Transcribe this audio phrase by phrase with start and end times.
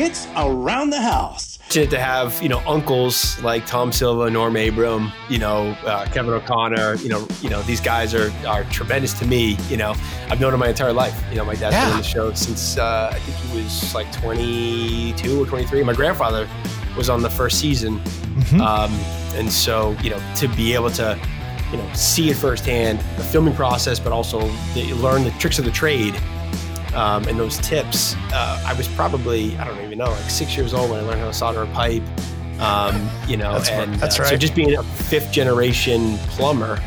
[0.00, 1.58] It's around the house.
[1.70, 6.32] To, to have you know uncles like Tom Silva, Norm Abram, you know uh, Kevin
[6.32, 9.58] O'Connor, you know you know these guys are are tremendous to me.
[9.68, 9.94] You know
[10.30, 11.20] I've known him my entire life.
[11.30, 11.84] You know my dad's Yeah.
[11.86, 15.82] been on the show since uh, I think he was like 22 or 23.
[15.82, 16.48] My grandfather
[16.96, 18.00] was on the first season,
[18.62, 18.90] um,
[19.34, 21.18] and so you know to be able to
[21.70, 24.40] you know see it firsthand, the filming process, but also
[24.74, 26.14] the, learn the tricks of the trade
[26.98, 28.16] um, and those tips.
[28.32, 31.20] Uh, I was probably I don't even know like six years old when I learned
[31.20, 32.02] how to solder a pipe.
[32.58, 36.82] Um, you know, That's and That's uh, So just being a fifth generation plumber,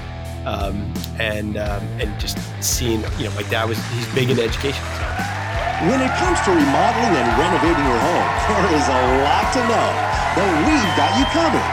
[0.46, 4.84] um, and um, and just seeing you know my dad was he's big into education.
[4.84, 5.08] So.
[5.88, 9.88] When it comes to remodeling and renovating your home, there is a lot to know,
[10.36, 11.68] but we've got you covered.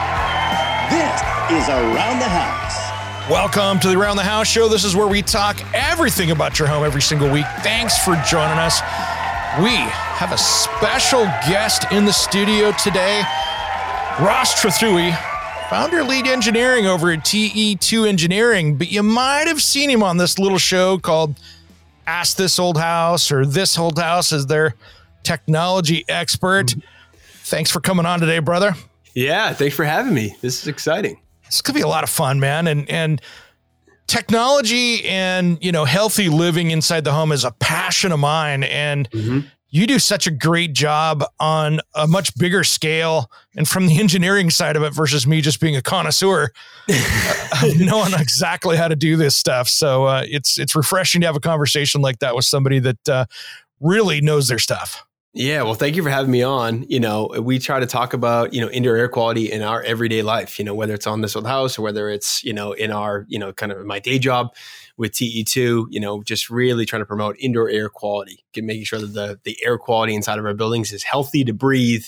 [0.89, 1.21] This
[1.61, 2.78] is Around the House.
[3.31, 4.69] Welcome to the Around the House show.
[4.69, 7.45] This is where we talk everything about your home every single week.
[7.59, 8.81] Thanks for joining us.
[9.63, 13.19] We have a special guest in the studio today,
[14.19, 15.15] Ross Trethewey,
[15.69, 18.79] founder lead engineering over at TE2 Engineering.
[18.79, 21.39] But you might have seen him on this little show called
[22.07, 24.75] Ask This Old House or This Old House as their
[25.23, 26.75] technology expert.
[27.43, 28.75] Thanks for coming on today, brother.
[29.15, 30.35] Yeah, thanks for having me.
[30.41, 31.21] This is exciting.
[31.49, 32.67] It's gonna be a lot of fun, man.
[32.67, 33.21] And and
[34.07, 38.63] technology and you know healthy living inside the home is a passion of mine.
[38.65, 39.09] And
[39.71, 44.49] you do such a great job on a much bigger scale and from the engineering
[44.49, 46.51] side of it versus me just being a connoisseur
[47.77, 49.69] knowing exactly how to do this stuff.
[49.69, 53.27] So uh, it's it's refreshing to have a conversation like that with somebody that uh,
[53.81, 55.05] really knows their stuff.
[55.35, 56.85] Yeah, well, thank you for having me on.
[56.89, 60.23] You know, we try to talk about you know indoor air quality in our everyday
[60.23, 60.59] life.
[60.59, 63.27] You know, whether it's on this old house or whether it's you know in our
[63.29, 64.55] you know kind of my day job
[64.97, 65.87] with TE2.
[65.91, 69.59] You know, just really trying to promote indoor air quality, making sure that the the
[69.63, 72.05] air quality inside of our buildings is healthy to breathe,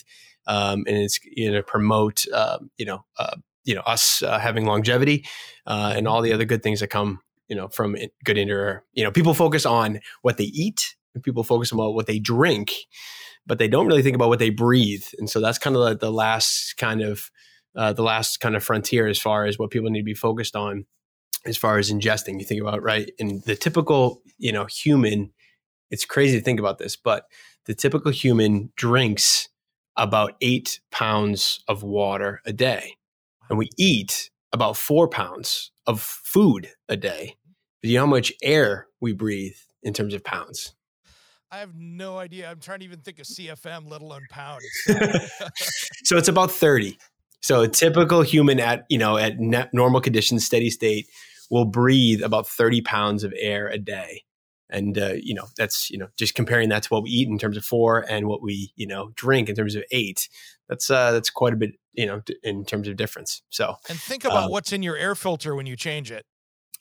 [0.46, 4.64] um, and it's you know promote um, you know uh, you know us uh, having
[4.64, 5.26] longevity
[5.66, 8.82] uh, and all the other good things that come you know from good indoor.
[8.94, 10.96] You know, people focus on what they eat.
[11.14, 12.72] And People focus on what they drink,
[13.46, 15.04] but they don't really think about what they breathe.
[15.18, 17.30] And so that's kind of the, last kind of
[17.76, 20.56] uh, the last kind of frontier as far as what people need to be focused
[20.56, 20.86] on
[21.46, 22.38] as far as ingesting.
[22.38, 25.32] You think about right in the typical you know human.
[25.90, 27.24] It's crazy to think about this, but
[27.66, 29.48] the typical human drinks
[29.96, 32.96] about eight pounds of water a day,
[33.48, 37.36] and we eat about four pounds of food a day.
[37.82, 40.74] Do you know how much air we breathe in terms of pounds?
[41.52, 42.48] I have no idea.
[42.48, 44.64] I'm trying to even think of CFM, let alone pounds.
[46.04, 46.98] so it's about 30
[47.42, 49.34] so a typical human at you know at
[49.72, 51.06] normal conditions steady state
[51.50, 54.22] will breathe about 30 pounds of air a day
[54.68, 57.38] and uh, you know that's you know just comparing that to what we eat in
[57.38, 60.28] terms of four and what we you know drink in terms of eight
[60.68, 63.98] that's uh that's quite a bit you know d- in terms of difference so And
[63.98, 66.24] think about Um, what's in your air filter when you change it.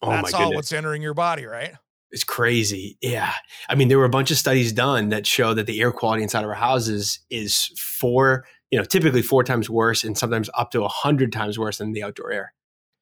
[0.02, 1.74] oh That's all goodness what's entering your body, right?
[2.12, 2.98] It's crazy.
[3.02, 3.34] Yeah.
[3.68, 6.24] I mean there were a bunch of studies done that show that the air quality
[6.24, 10.72] inside of our houses is four you know typically four times worse and sometimes up
[10.72, 12.54] to a hundred times worse than the outdoor air.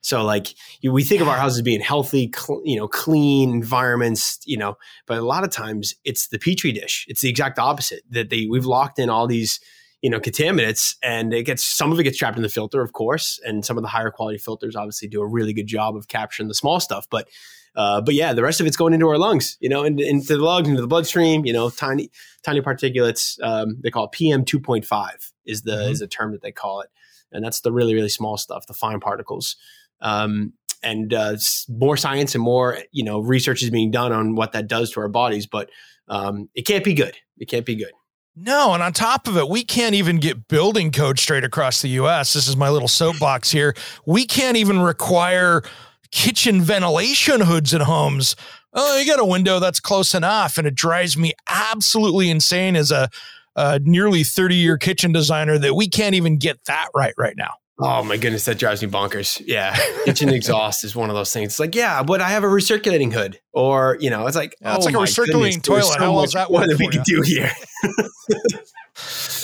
[0.01, 0.47] So like
[0.81, 4.75] you, we think of our houses being healthy cl- you know clean environments you know
[5.05, 7.05] but a lot of times it's the petri dish.
[7.07, 9.59] It's the exact opposite that they we've locked in all these
[10.01, 12.93] you know contaminants and it gets some of it gets trapped in the filter of
[12.93, 16.07] course and some of the higher quality filters obviously do a really good job of
[16.07, 17.27] capturing the small stuff but
[17.77, 20.35] uh, but yeah, the rest of it's going into our lungs, you know, and into
[20.35, 22.09] the lungs, into the bloodstream, you know, tiny,
[22.43, 23.41] tiny particulates.
[23.41, 25.91] Um, they call it PM two point five is the Mhm.
[25.91, 26.89] is the term that they call it,
[27.31, 29.55] and that's the really really small stuff, the fine particles.
[30.01, 30.53] Um,
[30.83, 31.37] and uh,
[31.69, 34.99] more science and more you know research is being done on what that does to
[34.99, 35.69] our bodies, but
[36.09, 37.15] um, it can't be good.
[37.37, 37.91] It can't be good.
[38.39, 41.89] No, and on top of it, we can't even get building code straight across the
[41.89, 42.33] US.
[42.33, 43.73] This is my little soapbox here.
[44.05, 45.63] We can't even require
[46.11, 48.35] kitchen ventilation hoods in homes.
[48.73, 50.57] Oh, you got a window that's close enough.
[50.57, 53.09] And it drives me absolutely insane as a,
[53.55, 57.53] a nearly 30 year kitchen designer that we can't even get that right right now.
[57.79, 59.39] Oh my goodness, that drives me bonkers.
[59.45, 59.75] Yeah,
[60.05, 61.53] kitchen exhaust is one of those things.
[61.53, 64.75] It's like, yeah, but I have a recirculating hood, or you know, it's like, yeah,
[64.75, 65.93] it's oh like a recirculating goodness, toilet.
[65.93, 67.51] So How that one that we could do here?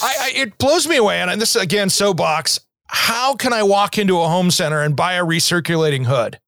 [0.02, 2.60] I, I, it blows me away, and this again, soapbox.
[2.88, 6.40] How can I walk into a home center and buy a recirculating hood?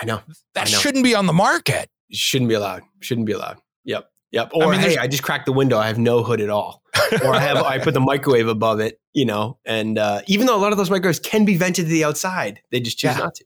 [0.00, 0.20] I know
[0.54, 0.78] that I know.
[0.78, 1.88] shouldn't be on the market.
[2.10, 2.82] Shouldn't be allowed.
[3.00, 3.58] Shouldn't be allowed.
[3.84, 4.08] Yep.
[4.32, 4.50] Yep.
[4.54, 5.78] Or I mean, hey, I just cracked the window.
[5.78, 6.82] I have no hood at all.
[7.22, 9.58] or I have I put the microwave above it, you know.
[9.66, 12.60] And uh, even though a lot of those microwaves can be vented to the outside,
[12.70, 13.18] they just choose yeah.
[13.18, 13.44] not to.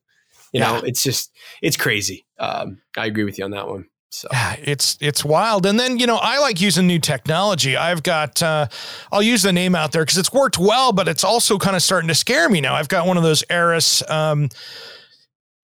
[0.52, 0.72] You yeah.
[0.72, 2.24] know, it's just it's crazy.
[2.38, 3.86] Um, I agree with you on that one.
[4.10, 5.66] So yeah, it's it's wild.
[5.66, 7.76] And then you know, I like using new technology.
[7.76, 8.68] I've got uh,
[9.10, 11.82] I'll use the name out there because it's worked well, but it's also kind of
[11.82, 12.74] starting to scare me now.
[12.74, 14.08] I've got one of those Aerus.
[14.08, 14.48] Um,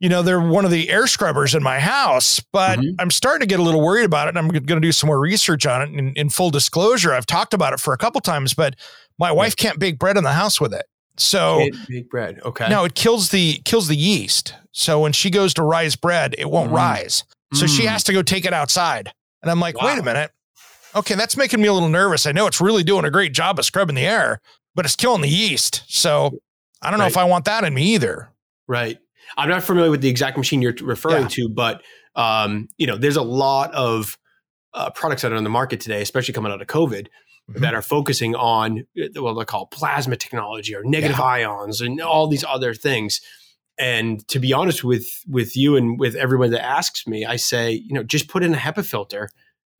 [0.02, 2.96] you know, they're one of the air scrubbers in my house, but mm-hmm.
[2.98, 4.30] I'm starting to get a little worried about it.
[4.30, 5.96] And I'm going to do some more research on it.
[5.96, 8.74] In, in, full disclosure, I've talked about it for a couple times, but
[9.20, 10.86] my wife can't bake bread in the house with it.
[11.18, 12.68] So bake bread, okay.
[12.68, 14.54] No, it kills the kills the yeast.
[14.72, 16.76] So when she goes to rise bread, it won't mm.
[16.76, 17.22] rise.
[17.52, 17.76] So mm.
[17.76, 19.12] she has to go take it outside.
[19.40, 19.86] And I'm like, wow.
[19.86, 20.32] wait a minute.
[20.96, 22.26] Okay, that's making me a little nervous.
[22.26, 24.40] I know it's really doing a great job of scrubbing the air,
[24.74, 25.84] but it's killing the yeast.
[25.86, 26.40] So
[26.80, 28.30] I don't know if I want that in me either.
[28.66, 28.98] Right.
[29.36, 31.28] I'm not familiar with the exact machine you're referring yeah.
[31.28, 31.82] to, but
[32.14, 34.18] um, you know, there's a lot of
[34.74, 37.08] uh, products that are on the market today, especially coming out of COVID,
[37.50, 37.60] mm-hmm.
[37.60, 38.86] that are focusing on
[39.16, 41.24] what they call plasma technology or negative yeah.
[41.24, 43.20] ions and all these other things.
[43.78, 47.72] And to be honest with with you and with everyone that asks me, I say,
[47.72, 49.30] you know, just put in a HEPA filter,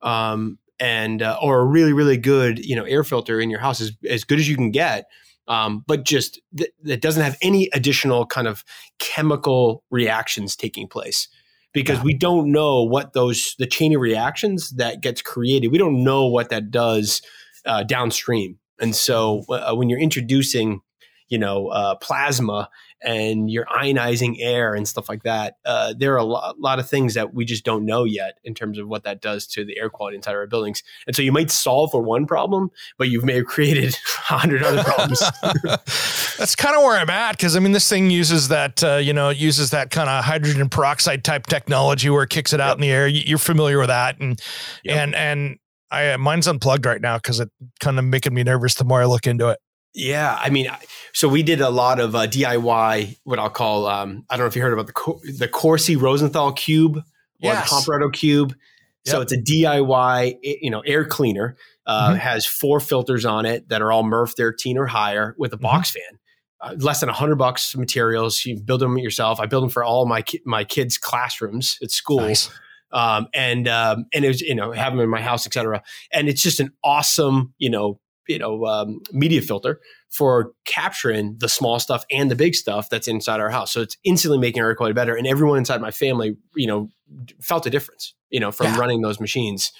[0.01, 3.79] um, and uh, or a really really good you know air filter in your house
[3.79, 5.05] as as good as you can get
[5.47, 8.63] um, but just th- that doesn't have any additional kind of
[8.99, 11.27] chemical reactions taking place
[11.73, 12.03] because yeah.
[12.03, 16.27] we don't know what those the chain of reactions that gets created we don't know
[16.27, 17.21] what that does
[17.65, 20.81] uh, downstream and so uh, when you're introducing
[21.29, 22.69] you know uh, plasma
[23.03, 25.57] and you're ionizing air and stuff like that.
[25.65, 28.53] Uh, there are a lot, lot, of things that we just don't know yet in
[28.53, 30.83] terms of what that does to the air quality inside our buildings.
[31.05, 33.95] And so you might solve for one problem, but you may have created
[34.29, 35.19] a hundred other problems.
[36.37, 39.13] That's kind of where I'm at because I mean, this thing uses that uh, you
[39.13, 42.69] know it uses that kind of hydrogen peroxide type technology where it kicks it out
[42.69, 42.75] yep.
[42.77, 43.07] in the air.
[43.07, 44.41] You're familiar with that, and
[44.83, 44.97] yep.
[44.97, 45.59] and and
[45.91, 47.49] I mine's unplugged right now because it
[47.79, 49.59] kind of making me nervous the more I look into it.
[49.95, 50.67] Yeah, I mean,
[51.13, 54.47] so we did a lot of uh, DIY, what I'll call, um, I don't know
[54.47, 57.03] if you heard about the the Corsi Rosenthal Cube or
[57.39, 57.69] yes.
[57.69, 58.55] the Comparetto Cube.
[59.05, 59.11] Yep.
[59.11, 61.57] So it's a DIY, you know, air cleaner.
[61.85, 62.17] Uh, mm-hmm.
[62.17, 65.63] Has four filters on it that are all MERV 13 or higher with a mm-hmm.
[65.63, 66.19] box fan.
[66.61, 68.45] Uh, less than a hundred bucks materials.
[68.45, 69.41] You build them yourself.
[69.41, 72.21] I build them for all my ki- my kids' classrooms at school.
[72.21, 72.49] Nice.
[72.93, 75.83] Um, and um, and it was you know have them in my house, etc.
[76.13, 79.79] And it's just an awesome you know you know um, media filter
[80.09, 83.73] for capturing the small stuff and the big stuff that's inside our house.
[83.73, 86.89] So it's instantly making our air quality better, and everyone inside my family, you know,
[87.41, 88.79] felt a difference, you know, from yeah.
[88.79, 89.71] running those machines.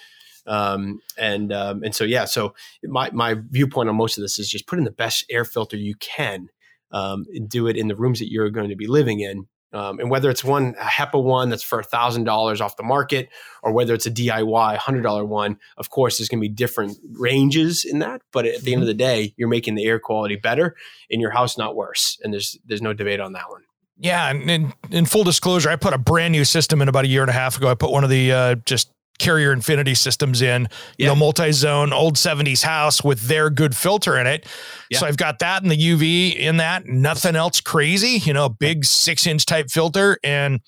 [0.45, 2.53] Um, and um, and so yeah, so
[2.83, 5.77] my my viewpoint on most of this is just put in the best air filter
[5.77, 6.49] you can.
[6.91, 10.09] Um, do it in the rooms that you're going to be living in, um, and
[10.09, 13.29] whether it's one a HEPA one that's for thousand dollars off the market,
[13.61, 16.97] or whether it's a DIY hundred dollar one, of course, there's going to be different
[17.13, 18.21] ranges in that.
[18.31, 20.75] But at the end of the day, you're making the air quality better
[21.09, 22.19] in your house, not worse.
[22.23, 23.63] And there's there's no debate on that one.
[23.97, 27.07] Yeah, and in, in full disclosure, I put a brand new system in about a
[27.07, 27.69] year and a half ago.
[27.69, 28.89] I put one of the uh, just
[29.19, 30.68] Carrier Infinity systems in, yeah.
[30.98, 34.46] you know, multi-zone old 70s house with their good filter in it.
[34.89, 35.00] Yeah.
[35.00, 38.86] So I've got that and the UV in that, nothing else crazy, you know, big
[38.86, 40.17] six inch type filter.
[40.24, 40.62] And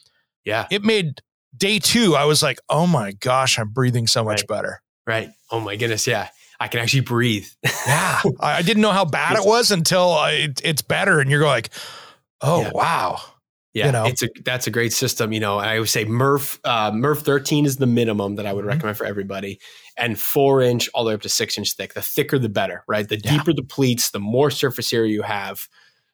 [0.44, 1.22] yeah, it made
[1.58, 4.48] day two, I was like, oh my gosh, I'm breathing so much right.
[4.48, 4.82] better.
[5.08, 5.30] Right.
[5.52, 6.08] Oh my goodness.
[6.08, 6.30] Yeah.
[6.60, 7.48] I can actually breathe.
[7.86, 8.22] yeah.
[8.40, 11.20] I didn't know how bad it was until uh, it, it's better.
[11.20, 11.70] And you're like,
[12.42, 12.72] oh, yeah.
[12.74, 13.22] wow.
[13.76, 14.06] Yeah, you know?
[14.06, 15.34] it's a that's a great system.
[15.34, 18.62] You know, I would say MERV uh, MERV 13 is the minimum that I would
[18.62, 18.70] mm-hmm.
[18.70, 19.60] recommend for everybody,
[19.98, 21.94] and four inch all the way up to six inch thick.
[21.94, 23.08] The thicker, the better, right?
[23.08, 23.32] The yeah.
[23.32, 25.68] deeper the pleats, the more surface area you have.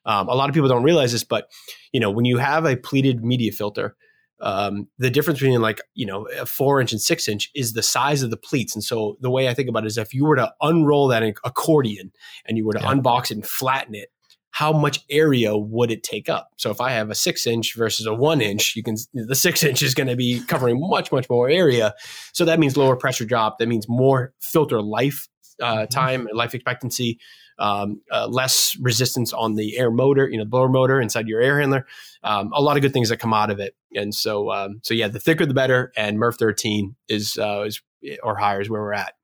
[0.04, 1.48] Um, a lot of people don't realize this, but
[1.92, 3.94] you know, when you have a pleated media filter,
[4.40, 7.82] um, the difference between like you know a four inch and six inch is the
[7.82, 8.74] size of the pleats.
[8.74, 11.22] And so the way I think about it is if you were to unroll that
[11.44, 12.10] accordion
[12.44, 12.92] and you were to yeah.
[12.92, 14.08] unbox it and flatten it,
[14.52, 16.50] how much area would it take up?
[16.58, 19.64] So if I have a six inch versus a one inch, you can the six
[19.64, 21.94] inch is going to be covering much much more area.
[22.32, 23.58] So that means lower pressure drop.
[23.58, 25.28] That means more filter life
[25.60, 25.86] uh, mm-hmm.
[25.86, 27.18] time, life expectancy,
[27.58, 31.58] um, uh, less resistance on the air motor, you know, blower motor inside your air
[31.58, 31.86] handler.
[32.22, 33.74] Um, a lot of good things that come out of it.
[33.94, 35.92] And so, um, so yeah, the thicker the better.
[35.96, 37.80] And MERV 13 is, uh, is
[38.22, 39.14] or higher is where we're at.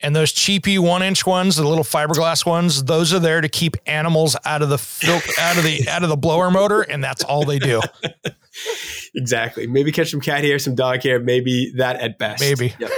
[0.00, 3.76] And those cheapy one inch ones, the little fiberglass ones, those are there to keep
[3.86, 7.24] animals out of the fil- out of the out of the blower motor, and that's
[7.24, 7.80] all they do.
[9.14, 9.66] exactly.
[9.66, 11.20] Maybe catch some cat hair, some dog hair.
[11.20, 12.40] Maybe that at best.
[12.42, 12.74] Maybe.
[12.78, 12.90] Yep.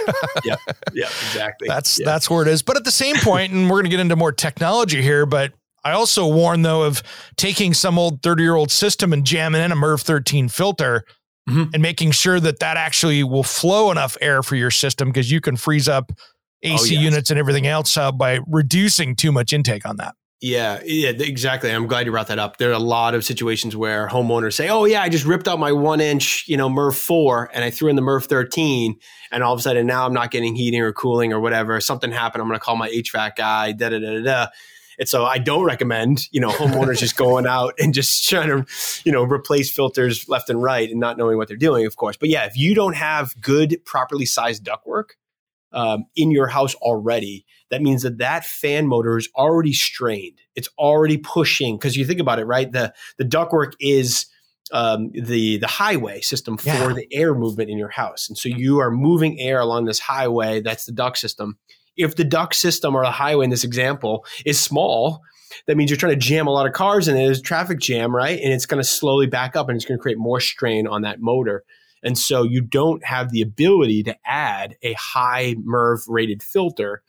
[0.45, 0.59] yep.
[0.95, 1.09] yep.
[1.29, 1.69] Exactly.
[1.69, 2.07] That's Yep.
[2.07, 2.63] that's where it is.
[2.63, 5.53] But at the same point, and we're going to get into more technology here, but
[5.85, 7.03] I also warn though of
[7.37, 11.05] taking some old 30 year old system and jamming in a MERV 13 filter
[11.49, 11.73] Mhm.
[11.73, 15.41] and making sure that that actually will flow enough air for your system because you
[15.41, 16.11] can freeze up
[16.63, 17.03] AC yes.
[17.03, 20.15] units and everything else uh, by reducing too much intake on that.
[20.43, 21.71] Yeah, yeah, exactly.
[21.71, 22.59] I'm glad you brought that up.
[22.59, 25.59] There are a lot of situations where homeowners say, "Oh yeah, I just ripped out
[25.59, 28.97] my one inch, you know, MERV four, and I threw in the MERV 13,
[29.33, 31.81] and all of a sudden now I'm not getting heating or cooling or whatever.
[31.81, 32.43] Something happened.
[32.43, 34.47] I'm going to call my HVAC guy." Da da da da da.
[34.99, 38.67] And so I don't recommend, you know, homeowners just going out and just trying to,
[39.05, 42.17] you know, replace filters left and right and not knowing what they're doing, of course.
[42.17, 45.11] But yeah, if you don't have good, properly sized ductwork
[45.77, 50.39] um, in your house already, that means that that fan motor is already strained.
[50.57, 52.71] It's already pushing because you think about it, right?
[52.73, 54.27] The the ductwork is
[54.73, 56.93] um, the the highway system for Yeah.
[56.95, 60.61] the air movement in your house, and so you are moving air along this highway.
[60.61, 61.59] That's the duct system.
[61.97, 65.23] If the duct system or the highway in this example is small,
[65.67, 68.15] that means you're trying to jam a lot of cars and there's a traffic jam,
[68.15, 68.39] right?
[68.39, 71.03] And it's going to slowly back up and it's going to create more strain on
[71.03, 71.65] that motor.
[72.07, 77.03] And so you don't have the ability to add a high MERV rated filter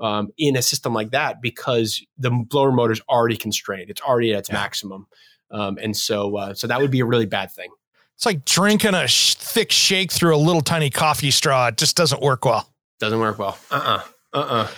[0.00, 3.88] um, in a system like that because the blower motor is already constrained.
[3.88, 4.56] It's already at its Yeah.
[4.56, 5.06] maximum.
[5.50, 7.70] Um, and so, uh, so that would be a really bad thing.
[8.16, 11.68] It's like drinking a sh- thick shake through a little tiny coffee straw.
[11.68, 12.68] It just doesn't work well.
[13.00, 13.56] Doesn't work well.
[13.70, 14.02] Uh uh-uh.
[14.34, 14.38] uh.
[14.38, 14.68] Uh-uh.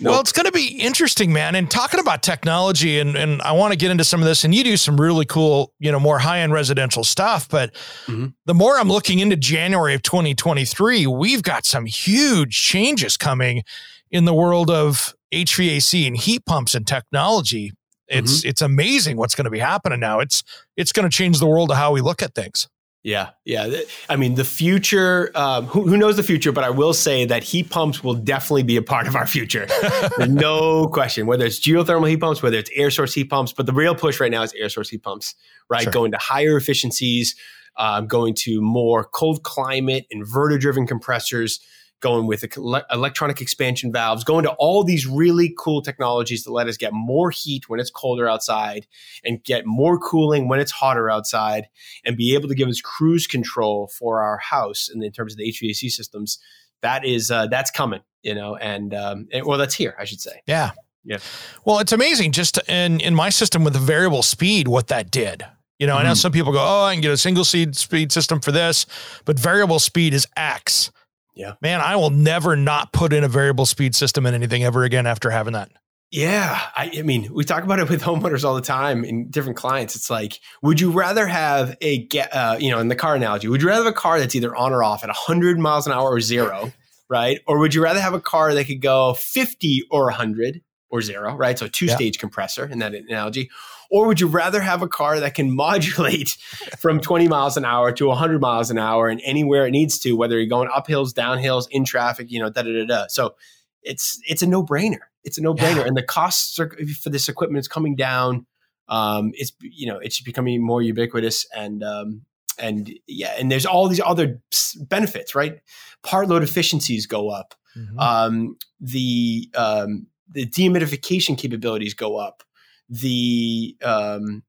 [0.00, 1.54] Well, it's going to be interesting, man.
[1.54, 4.44] And talking about technology, and and I want to get into some of this.
[4.44, 7.48] And you do some really cool, you know, more high end residential stuff.
[7.48, 7.74] But
[8.06, 8.34] Mhm.
[8.44, 13.62] the more I'm looking into January of 2023, we've got some huge changes coming
[14.10, 17.72] in the world of HVAC and heat pumps and technology.
[18.08, 20.20] It's it's amazing what's going to be happening now.
[20.20, 20.44] It's
[20.76, 22.68] it's going to change the world of how we look at things.
[23.06, 23.72] Yeah, yeah.
[24.08, 25.30] I mean, the future.
[25.36, 26.50] Um, who, who knows the future?
[26.50, 29.68] But I will say that heat pumps will definitely be a part of our future.
[30.26, 31.26] No question.
[31.28, 34.18] Whether it's geothermal heat pumps, whether it's air source heat pumps, but the real push
[34.18, 35.36] right now is air source heat pumps.
[35.70, 35.92] Right, Sure.
[35.92, 37.36] going to higher efficiencies,
[37.76, 41.60] um, going to more cold climate, inverter driven compressors,
[42.00, 42.44] going with
[42.90, 47.30] electronic expansion valves, going to all these really cool technologies that let us get more
[47.30, 48.86] heat when it's colder outside
[49.24, 51.68] and get more cooling when it's hotter outside
[52.04, 55.38] and be able to give us cruise control for our house and in terms of
[55.38, 56.38] the HVAC systems,
[56.82, 60.20] that is uh, that's coming, you know, and, um, and well, that's here, I should
[60.20, 60.42] say.
[60.46, 60.72] Yeah.
[61.04, 61.18] Yeah.
[61.64, 65.44] Well, it's amazing just in in my system with the variable speed what that did.
[65.78, 66.16] You know, I know Mhm.
[66.16, 68.86] some people go, "Oh, I can get a single seed speed system for this,"
[69.24, 70.90] but variable speed is X.
[71.36, 71.52] Yeah.
[71.60, 75.06] Man, I will never not put in a variable speed system in anything ever again
[75.06, 75.70] after having that.
[76.10, 79.58] Yeah, I, I mean, we talk about it with homeowners all the time in different
[79.58, 79.94] clients.
[79.94, 83.48] It's like, would you rather have a get, uh, you know, in the car analogy,
[83.48, 85.92] would you rather have a car that's either on or off at 100 miles an
[85.92, 86.72] hour or zero,
[87.10, 87.40] right?
[87.46, 91.34] Or would you rather have a car that could go 50 or 100 or zero,
[91.34, 91.58] right?
[91.58, 93.50] So two stage compressor in that analogy.
[93.90, 96.36] Or would you rather have a car that can modulate
[96.78, 100.12] from 20 miles an hour to 100 miles an hour and anywhere it needs to,
[100.16, 103.06] whether you're going up hills, down hills, in traffic, you know, da da da da.
[103.08, 103.34] So
[103.82, 104.98] it's it's a no brainer.
[105.24, 105.86] It's a no brainer, Yeah.
[105.86, 106.70] and the costs are,
[107.02, 108.46] for this equipment is coming down.
[108.88, 112.22] Um, it's you know it's becoming more ubiquitous, and um,
[112.58, 114.40] and yeah, and there's all these other
[114.88, 115.58] benefits, right?
[116.04, 117.54] Part load efficiencies go up.
[117.98, 122.42] Um, the um, the dehumidification capabilities go up.
[122.88, 124.42] The um,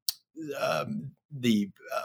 [0.59, 2.03] um, the uh,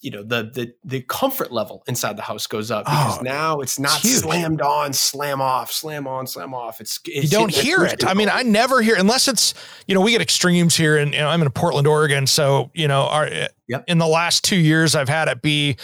[0.00, 3.60] you know the the the comfort level inside the house goes up because Oh, now
[3.60, 4.22] it's not huge.
[4.22, 6.80] slammed on, slam off, slam on, slam off.
[6.80, 8.04] It's, you don't hear it.
[8.06, 8.28] I mean.
[8.30, 9.54] I never hear unless it's
[9.86, 12.88] you know we get extremes here, and you know, I'm in Portland, Oregon, so you
[12.88, 13.28] know our
[13.66, 13.84] Yep.
[13.88, 15.76] in the last two years I've had it be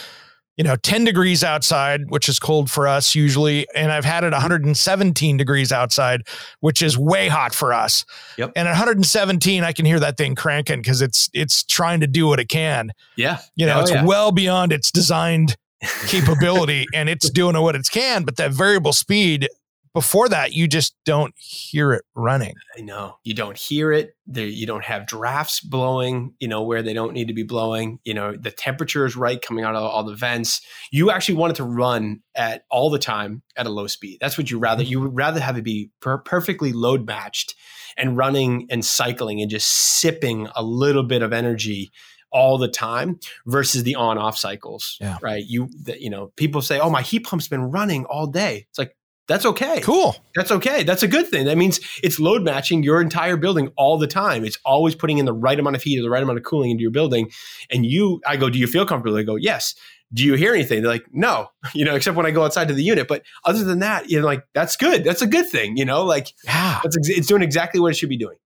[0.56, 4.32] you know 10 degrees outside, which is cold for us usually, and I've had it
[4.32, 6.22] 117 degrees outside,
[6.60, 8.04] which is way hot for us.
[8.36, 8.52] Yep.
[8.56, 12.26] And at 117, I can hear that thing cranking because it's it's trying to do
[12.26, 12.90] what it can.
[13.16, 14.04] yeah, You know, Oh, it's yeah.
[14.04, 15.56] well beyond its designed
[16.08, 18.24] capability, and it's doing what it can.
[18.24, 19.48] But that variable speed.
[19.92, 22.54] Before that, you just don't hear it running.
[22.78, 24.14] I know you don't hear it.
[24.24, 27.98] There, you don't have drafts blowing, you know, where they don't need to be blowing.
[28.04, 30.60] You know, the temperature is right coming out of all the vents.
[30.92, 34.18] You actually want it to run at all the time at a low speed.
[34.20, 34.84] That's what you rather.
[34.84, 34.90] Mm-hmm.
[34.90, 37.56] You would rather have it be per- perfectly load matched
[37.96, 41.90] and running and cycling and just sipping a little bit of energy
[42.32, 44.96] all the time versus the on off cycles.
[45.00, 45.18] Yeah.
[45.20, 45.44] Right.
[45.44, 48.78] You, the, you know, people say, "Oh, my heat pump's been running all day." It's
[48.78, 48.96] like
[49.28, 49.80] That's okay.
[49.80, 50.16] Cool.
[50.34, 50.82] That's okay.
[50.82, 51.44] That's a good thing.
[51.46, 54.44] That means it's load matching your entire building all the time.
[54.44, 56.70] It's always putting in the right amount of heat or the right amount of cooling
[56.70, 57.30] into your building.
[57.70, 59.16] And you, I go, do you feel comfortable?
[59.16, 59.74] They go, yes.
[60.12, 60.82] Do you hear anything?
[60.82, 63.06] They're like, no, you know, except when I go outside to the unit.
[63.06, 65.04] But other than that, you're like, that's good.
[65.04, 66.80] That's a good thing, you know, like Yeah.
[66.84, 68.36] it's, it's doing exactly what it should be doing.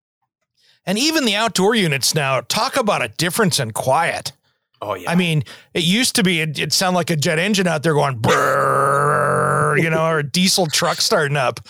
[0.85, 4.33] And even the outdoor units now, talk about a difference in quiet.
[4.83, 5.11] Oh yeah.
[5.11, 7.95] I mean, it used to be, it, it sounded like a jet engine out there
[7.95, 8.29] going, brrr,
[9.79, 11.61] you know, or a diesel truck starting up.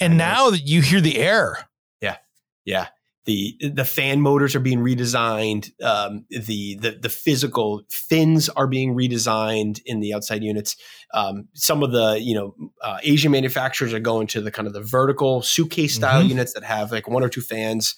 [0.00, 1.68] And now that you hear the air.
[2.00, 2.16] Yeah.
[2.64, 2.88] Yeah.
[3.26, 5.70] The the fan motors are being redesigned.
[5.82, 10.74] Um, the, the the physical fins are being redesigned in the outside units.
[11.12, 14.72] Um, some of the you know uh, Asian manufacturers are going to the kind of
[14.72, 16.30] the vertical suitcase style Mhm.
[16.30, 17.94] units that have like one or two fans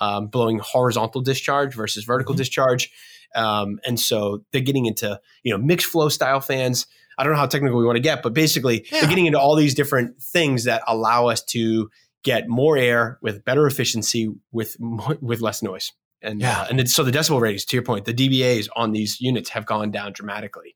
[0.00, 2.38] um, blowing horizontal discharge versus vertical Mhm.
[2.38, 2.90] discharge.
[3.36, 6.86] Um, and so they're getting into you know mixed flow style fans.
[7.18, 9.00] I don't know how technical we want to get, but basically Yeah.
[9.00, 11.90] they're getting into all these different things that allow us to
[12.22, 14.76] get more air with better efficiency with
[15.20, 15.92] with less noise.
[16.22, 16.62] And Yeah.
[16.62, 19.50] uh, and then, so the decibel ratings, to your point, the dBAs on these units
[19.50, 20.74] have gone down dramatically.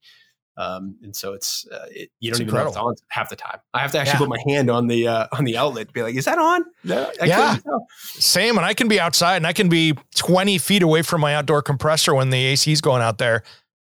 [0.59, 3.61] Um, and so it's uh, it, you don't even know it's on half the time.
[3.73, 4.19] I have to actually Yeah.
[4.19, 6.65] put my hand on the uh, on the outlet to be like, is that on?
[6.85, 7.57] No, Yeah.
[8.01, 8.57] Same.
[8.59, 11.63] And I can be outside and I can be 20 feet away from my outdoor
[11.63, 13.43] compressor when the AC is going out there.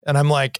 [0.06, 0.60] And I'm like,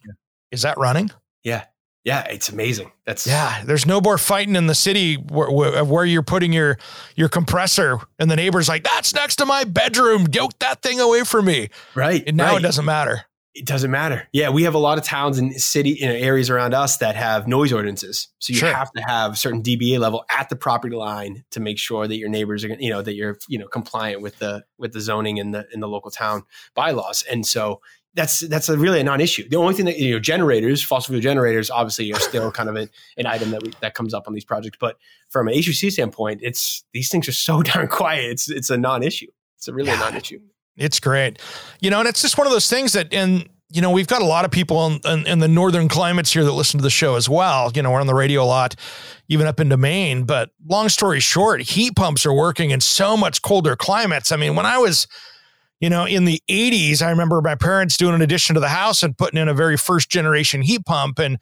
[0.52, 1.12] is that running?
[1.44, 1.66] Yeah,
[2.08, 2.90] yeah, it's amazing.
[3.06, 3.64] That's Yeah.
[3.66, 6.78] There's no more fighting in the city where, where, where you're putting your,
[7.18, 10.24] your compressor and the neighbor's like, that's next to my bedroom.
[10.24, 11.68] Get that thing away from me.
[11.96, 12.24] right.
[12.26, 12.60] And now right.
[12.60, 13.26] it doesn't matter.
[13.54, 14.26] It doesn't matter.
[14.32, 17.18] Yeah, we have a lot of towns and city you know, areas around us that
[17.18, 18.30] have noise ordinances.
[18.40, 18.72] So you Sure.
[18.72, 22.16] have to have a certain dBA level at the property line to make sure that
[22.16, 25.38] your neighbors are, you know, that you're, you know, compliant with the with the zoning
[25.38, 27.26] in the in the local town bylaws.
[27.30, 27.82] And so
[28.18, 29.48] that's that's a really a non-issue.
[29.48, 32.76] The only thing that you know, generators, fossil fuel generators, obviously are still kind of
[32.76, 34.78] an, an item that we, that comes up on these projects.
[34.82, 34.98] But
[35.30, 38.32] from an HVAC standpoint, it's these things are so darn quiet.
[38.32, 39.28] It's it's a non-issue.
[39.56, 40.40] It's a really a non-issue.
[40.76, 41.40] It's great.
[41.80, 44.22] You know, and it's just one of those things that, and, you know, we've got
[44.22, 46.92] a lot of people in, in, in the northern climates here that listen to the
[46.92, 47.72] show as well.
[47.74, 48.76] You know, we're on the radio a lot,
[49.28, 50.24] even up into Maine.
[50.24, 54.32] But long story short, heat pumps are working in so much colder climates.
[54.32, 55.08] I mean, when I was,
[55.80, 59.04] you know, in the 80s, I remember my parents doing an addition to the house
[59.04, 61.20] and putting in a very first generation heat pump.
[61.20, 61.38] And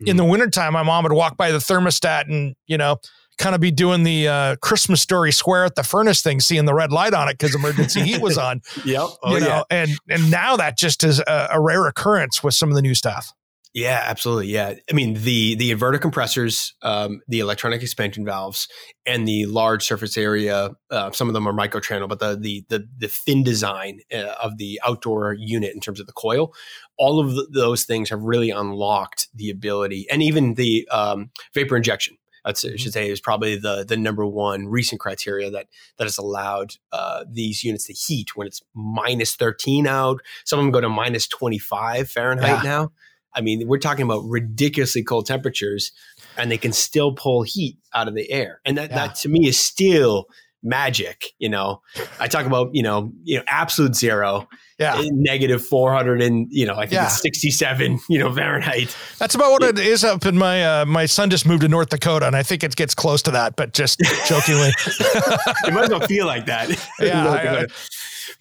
[0.00, 2.98] in the wintertime, my mom would walk by the thermostat and, you know,
[3.40, 6.74] kind of be doing the uh, Christmas story square at the furnace thing, seeing the
[6.74, 9.08] red light on it because emergency heat was on Yep.
[9.22, 9.62] Oh you know, yeah.
[9.70, 12.94] and and now that just is a, a rare occurrence with some of the new
[12.94, 13.32] stuff.
[13.72, 14.48] Yeah, absolutely.
[14.48, 18.66] Yeah, I mean the the inverter compressors, um, the electronic expansion valves,
[19.06, 20.70] and the large surface area.
[20.90, 24.58] Uh, some of them are microchannel, but the the the, the fin design uh, of
[24.58, 26.52] the outdoor unit in terms of the coil,
[26.98, 31.76] all of th those things have really unlocked the ability, and even the um, vapor
[31.76, 32.16] injection.
[32.44, 35.66] I should say is probably the the number one recent criteria that
[35.98, 40.22] that has allowed uh, these units to heat when it's minus thirteen out.
[40.44, 42.70] Some of them go to minus twenty five Fahrenheit Yeah.
[42.70, 42.92] now.
[43.34, 45.92] I mean, we're talking about ridiculously cold temperatures,
[46.36, 48.96] and they can still pull heat out of the air, and that Yeah.
[49.06, 50.26] that to me is still
[50.62, 51.26] magic.
[51.38, 51.80] You know,
[52.18, 54.48] I talk about you know you know absolute zero,
[54.80, 57.04] Yeah, negative four hundred and you know I think Yeah.
[57.04, 58.96] it's sixty seven you know Fahrenheit.
[59.18, 60.64] that's about what it is up in my.
[60.80, 63.30] Uh, my son just moved to North Dakota, and I think it gets close to
[63.32, 64.70] that, but just jokingly.
[64.86, 66.70] it might not feel like that.
[67.00, 67.66] Yeah, I- I-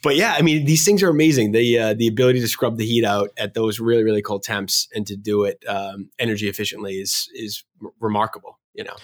[0.02, 1.52] but yeah, I mean, these things are amazing.
[1.52, 4.88] The uh, the ability to scrub the heat out at those really really cold temps
[4.96, 8.60] and to do it um, energy efficiently is is r- remarkable.
[8.74, 8.96] You know,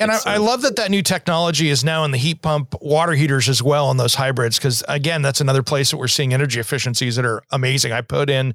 [0.00, 3.12] And I, I love that that new technology is now in the heat pump water
[3.12, 4.58] heaters as well on those hybrids.
[4.58, 7.92] Because again, that's another place that we're seeing energy efficiencies that are amazing.
[7.92, 8.54] I put in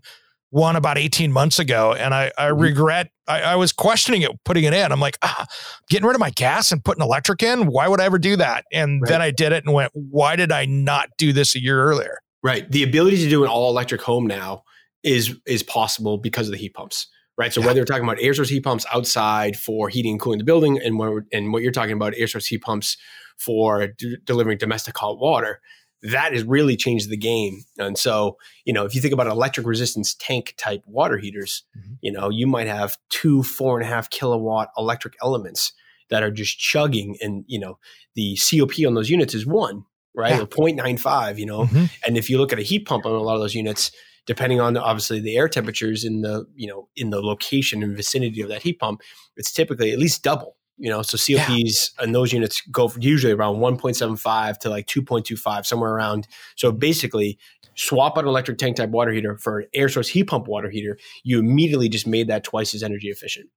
[0.49, 2.61] one about 18 months ago and I, I Mhm.
[2.61, 4.91] regret, I, I was questioning it, putting it in.
[4.91, 5.45] I'm like, ah,
[5.89, 7.67] getting rid of my gas and putting electric in.
[7.67, 8.63] Why would I ever do that?
[8.71, 9.09] And Right.
[9.09, 12.19] then I did it and went, why did I not do this a year earlier?
[12.41, 12.71] Right.
[12.71, 14.63] The ability to do an all electric home now
[15.03, 17.07] is is possible because of the heat pumps.
[17.37, 17.51] Right.
[17.53, 17.67] So Yeah.
[17.67, 20.79] whether you're talking about air source heat pumps outside for heating and cooling the building,
[20.81, 22.97] and what and what you're talking about air source heat pumps
[23.37, 25.59] for d- delivering domestic hot water,
[26.01, 27.65] that has really changed the game.
[27.77, 31.97] And so you know, if you think about electric resistance tank type water heaters, Mhm.
[32.01, 35.73] you know, you might have two four and a half kilowatt electric elements
[36.09, 37.79] that are just chugging, and you know,
[38.15, 39.83] the COP on those units is one.
[40.17, 40.43] Right, Yeah.
[40.43, 41.89] or 0.95, you know, Mhm.
[42.07, 43.91] and if you look at a heat pump on a lot of those units,
[44.25, 48.41] depending on obviously the air temperatures in the you know in the location and vicinity
[48.41, 49.01] of that heat pump,
[49.37, 50.55] it's typically at least double.
[50.77, 55.93] You know, so COPs and those units go usually around 1.75 to like 2.25, somewhere
[55.93, 56.27] around.
[56.57, 57.39] So basically,
[57.75, 60.69] swap out an electric tank type water heater for an air source heat pump water
[60.69, 60.97] heater.
[61.23, 63.49] You immediately just made that twice as energy efficient.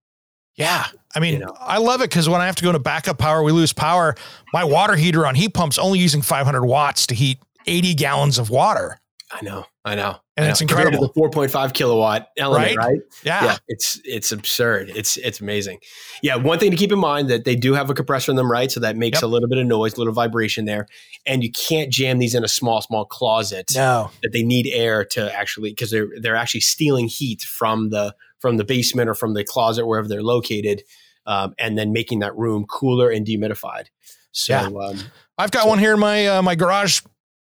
[0.55, 0.87] Yeah.
[1.15, 1.57] I mean, you know?
[1.59, 4.17] I love it because when I have to go to backup power, we lose power.
[4.53, 8.51] My water heater on heat pumps only using 500 watts to heat 80 gallons of
[8.51, 8.99] water.
[9.31, 11.01] I know, I know, and I it's incredible.
[11.01, 12.87] the 4.5 kilowatt element, right?
[12.87, 13.01] right?
[13.25, 13.45] Yeah.
[13.45, 14.91] yeah, it's it's absurd.
[14.95, 15.81] It's it's amazing.
[16.23, 18.51] Yeah, one thing to keep in mind that they do have a compressor in them,
[18.51, 18.73] right?
[18.73, 19.25] So that makes yep.
[19.25, 20.87] a little bit of noise, a little vibration there,
[21.27, 23.73] and you can't jam these in a small small closet.
[23.75, 28.15] No, that they need air to actually because they're they're actually stealing heat from the
[28.39, 30.85] from the basement or from the closet wherever they're located,
[31.27, 33.89] um, and then making that room cooler and dehumidified.
[34.33, 34.87] So yeah.
[34.87, 35.01] um,
[35.37, 37.03] I've got so, one here in my uh, my garage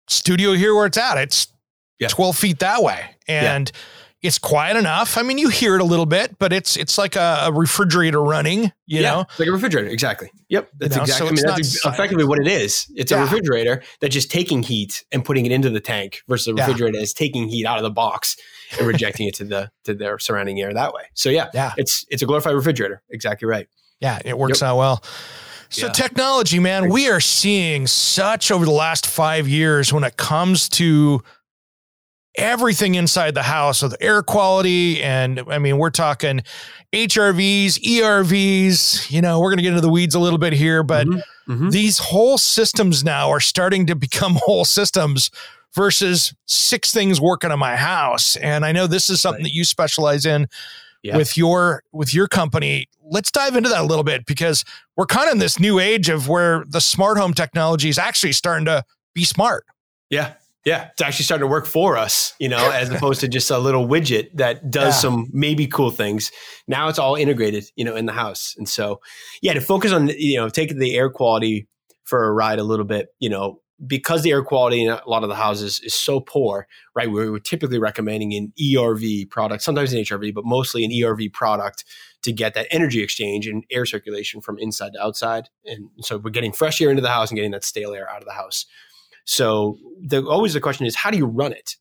[0.09, 1.19] studio here where it's at.
[1.19, 1.52] It's
[2.03, 2.09] yeah.
[2.09, 3.01] 12 feet that way.
[3.29, 4.29] And yeah.
[4.29, 5.17] it's quiet enough.
[5.17, 8.23] I mean, you hear it a little bit, but it's it's like a, a refrigerator
[8.23, 9.25] running, you yeah, know?
[9.39, 9.89] like a refrigerator.
[9.89, 10.31] Exactly.
[10.49, 10.71] Yep.
[10.79, 11.37] That's you know, exactly.
[11.37, 12.87] So I mean, that's effectively what it is.
[12.95, 16.55] It's a refrigerator that's just taking heat and putting it into the tank versus a
[16.55, 18.37] refrigerator is taking heat out of the box
[18.79, 21.05] and rejecting it to the to their surrounding air that way.
[21.15, 21.73] So yeah, yeah.
[21.77, 23.03] it's it's a glorified refrigerator.
[23.11, 23.69] Exactly right.
[24.01, 24.71] Yeah, it works yep.
[24.71, 25.05] out well.
[25.73, 25.93] So yeah.
[25.93, 31.23] technology, man, we are seeing such over the last five years when it comes to
[32.35, 35.03] everything inside the house with air quality.
[35.03, 36.43] And I mean, we're talking
[36.93, 40.83] HRVs, ERVs, you know, we're going to get into the weeds a little bit here,
[40.83, 41.53] but mm-hmm.
[41.53, 41.71] Mm-hmm.
[41.71, 45.31] these whole systems now are starting to become whole systems
[45.75, 48.37] versus six things working on my house.
[48.37, 49.51] And I know this is something right.
[49.51, 50.49] that you specialize in
[51.03, 51.17] yeah.
[51.17, 52.89] with your with your company.
[53.05, 54.65] Let's dive into that a little bit because
[54.97, 58.33] we're kind of in this new age of where the smart home technology is actually
[58.33, 59.65] starting to be smart.
[60.09, 60.35] Yeah,
[60.65, 63.59] yeah, it's actually starting to work for us, you know, as opposed to just a
[63.59, 65.01] little widget that does yeah.
[65.01, 66.31] some maybe cool things.
[66.69, 68.55] Now it's all integrated, you know, in the house.
[68.57, 69.01] And so,
[69.41, 71.69] yeah, to focus on, you know, taking the air quality
[72.05, 75.25] for a ride a little bit, you know, because the air quality in a lot
[75.25, 77.11] of the houses is so poor, right?
[77.11, 81.85] We're, typically recommending an ERV product, sometimes an HRV, but mostly an ERV product
[82.23, 85.49] to get that energy exchange and air circulation from inside to outside.
[85.65, 88.19] And so we're getting fresh air into the house and getting that stale air out
[88.19, 88.67] of the house.
[89.25, 91.77] So the, always the question is, how do you run it?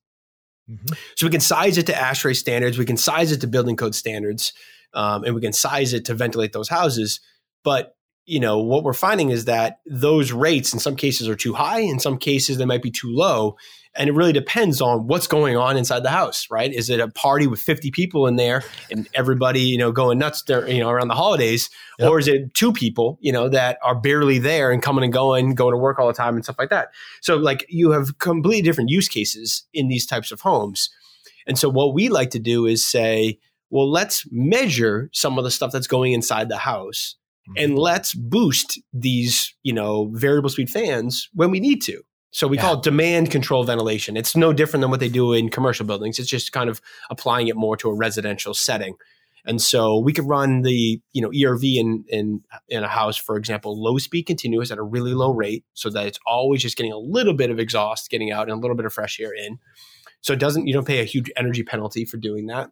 [0.70, 0.94] Mm-hmm.
[1.16, 3.96] So we can size it to ASHRAE standards, we can size it to building code
[3.96, 4.54] standards,
[4.94, 7.20] um, and we can size it to ventilate those houses.
[7.64, 11.54] But you know what we're finding is that those rates in some cases are too
[11.54, 13.58] high, in some cases they might be too low,
[13.96, 16.74] and it really depends on what's going on inside the house right?
[16.74, 20.44] Is it a party with 50 people in there and everybody you know going nuts
[20.44, 21.70] there you know around the holidays?
[22.00, 22.10] Yep.
[22.10, 25.56] or is it two people you know that are barely there and coming and going
[25.56, 26.90] going to work all the time and stuff like that?
[27.22, 30.90] So like you have completely different use cases in these types of homes.
[31.48, 35.52] And so what we like to do is say well let's measure some of the
[35.52, 37.16] stuff that's going inside the house
[37.50, 37.64] mm-hmm.
[37.64, 42.02] and let's boost these you know variable speed fans when we need to
[42.32, 42.64] so we yeah.
[42.64, 44.16] call it demand control ventilation.
[44.16, 46.18] It's no different than what they do in commercial buildings.
[46.18, 48.96] It's just kind of applying it more to a residential setting.
[49.46, 53.38] And so we could run the you know ERV in in in a house, for
[53.38, 56.92] example, low speed continuous at a really low rate, so that it's always just getting
[56.92, 59.60] a little bit of exhaust getting out and a little bit of fresh air in.
[60.22, 62.70] So it doesn't you don't pay a huge energy penalty for doing that,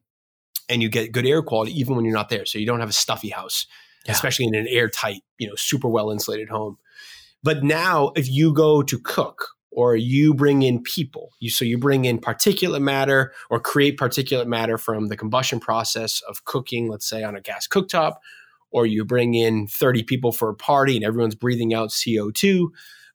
[0.70, 2.46] and you get good air quality even when you're not there.
[2.46, 3.66] So you don't have a stuffy house,
[4.06, 4.12] yeah.
[4.12, 6.78] especially in an airtight, you know, super well insulated home.
[7.44, 11.78] But now, if you go to cook or you bring in people, you, so you
[11.78, 17.08] bring in particulate matter or create particulate matter from the combustion process of cooking, let's
[17.08, 18.16] say on a gas cooktop,
[18.72, 22.68] or you bring in 30 people for a party and everyone's breathing out CO2,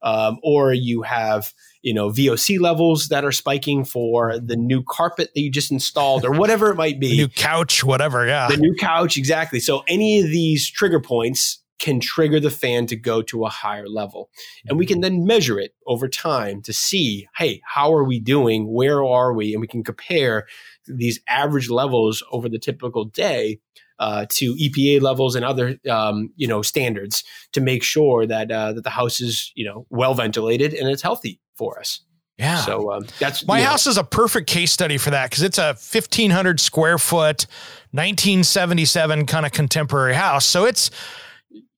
[0.03, 5.31] um, or you have you know VOC levels that are spiking for the new carpet
[5.35, 8.75] that you just installed or whatever it might be, new couch, whatever, yeah, the new
[8.75, 9.61] couch, exactly.
[9.61, 13.89] So any of these trigger points can trigger the fan to go to a higher
[13.89, 14.31] level.
[14.67, 18.73] And we can then measure it over time to see, hey, how are we doing?
[18.73, 19.53] Where are we?
[19.53, 20.47] And we can compare
[20.87, 23.59] these average levels over the typical day
[23.99, 28.73] uh, to EPA levels and other um, you know standards to make sure that uh,
[28.73, 32.01] that the house is you know well ventilated and it's healthy for us.
[32.39, 32.57] Yeah.
[32.63, 33.91] So um, that's my house know.
[33.91, 37.47] is a perfect case study for that because it's a 1500 square foot,
[37.93, 40.45] 1977 kind of contemporary house.
[40.45, 40.91] So it's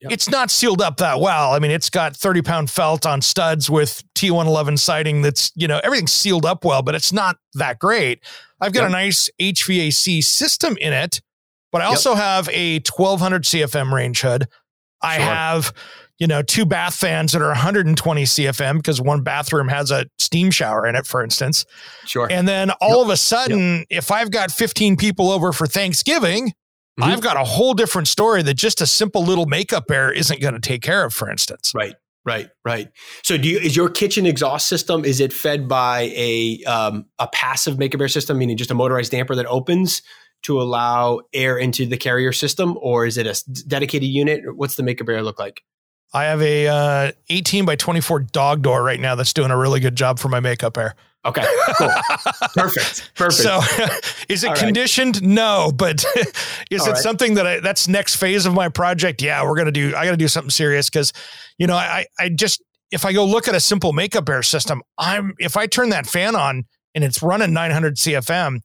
[0.01, 0.13] Yep.
[0.13, 1.53] It's not sealed up that well.
[1.53, 5.81] I mean, it's got 30 pound felt on studs with T111 siding that's, you know,
[5.83, 8.23] everything's sealed up well, but it's not that great.
[8.61, 8.91] I've got yep.
[8.91, 11.23] a nice HVAC system in it,
[11.73, 12.19] but I also yep.
[12.19, 14.49] have a 1200 CFM range hood.
[15.01, 15.25] I sure.
[15.25, 15.73] have,
[16.19, 20.51] you know, two bath fans that are 120 CFM because one bathroom has a steam
[20.51, 21.65] shower in it, for instance.
[22.05, 22.29] Sure.
[22.31, 26.53] And then all of a sudden, if I've got 15 people over for Thanksgiving,
[26.99, 27.11] Mm-hmm.
[27.11, 30.55] I've got a whole different story that just a simple little makeup air isn't going
[30.55, 31.73] to take care of, for instance.
[31.75, 31.95] Right.
[32.25, 32.89] Right, right.
[33.23, 37.29] So, do you is your kitchen exhaust system is it fed by a um, a
[37.29, 40.03] passive makeup air system, meaning just a motorized damper that opens
[40.43, 44.57] to allow air into the carrier system, or is it a dedicated unit?
[44.57, 45.63] What's the makeup air look like?
[46.13, 49.79] I have a uh, 18 by 24 dog door right now that's doing a really
[49.79, 50.97] good job for my makeup air.
[51.27, 51.45] Okay,
[51.79, 51.91] cool.
[52.55, 53.11] Perfect.
[53.17, 53.43] Perfect.
[53.43, 53.61] So,
[54.29, 55.17] is it All conditioned?
[55.17, 55.25] Right.
[55.25, 56.05] No, but
[56.71, 56.97] is All it right.
[56.97, 59.21] something that I, that's next phase of my project?
[59.21, 61.13] Yeah, we're going to do, I got to do something serious because,
[61.59, 62.63] you know, I, I just,
[62.93, 66.07] if I go look at a simple makeup air system, I'm, if I turn that
[66.07, 68.61] fan on and it's running 900 CFM,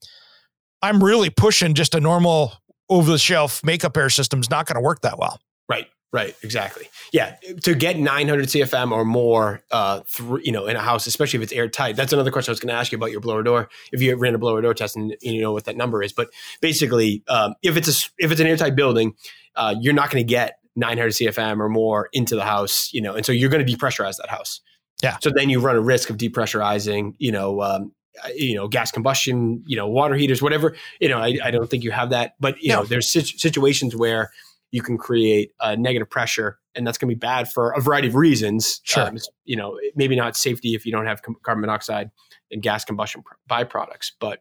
[0.83, 2.53] I'm really pushing just a normal
[2.89, 5.39] over the shelf makeup air system is not going to work that well.
[5.67, 5.87] Right.
[6.13, 6.89] Right, exactly.
[7.13, 11.37] Yeah, to get 900 CFM or more, uh, through, you know, in a house, especially
[11.37, 11.95] if it's airtight.
[11.95, 13.69] That's another question I was going to ask you about your blower door.
[13.93, 16.29] If you ran a blower door test and you know what that number is, but
[16.59, 19.15] basically, um, if it's a if it's an airtight building,
[19.55, 23.15] uh, you're not going to get 900 CFM or more into the house, you know,
[23.15, 24.59] and so you're going to depressurize that house.
[25.01, 25.17] Yeah.
[25.21, 27.93] So then you run a risk of depressurizing, you know, um,
[28.35, 30.75] you know, gas combustion, you know, water heaters, whatever.
[30.99, 32.79] You know, I, I don't think you have that, but you no.
[32.79, 34.31] know, there's situations where
[34.71, 38.07] you can create a negative pressure, and that's going to be bad for a variety
[38.07, 38.81] of reasons.
[38.83, 39.07] Sure.
[39.07, 42.09] Um, you know, maybe not safety if you don't have carbon monoxide
[42.51, 44.39] and gas combustion byproducts, but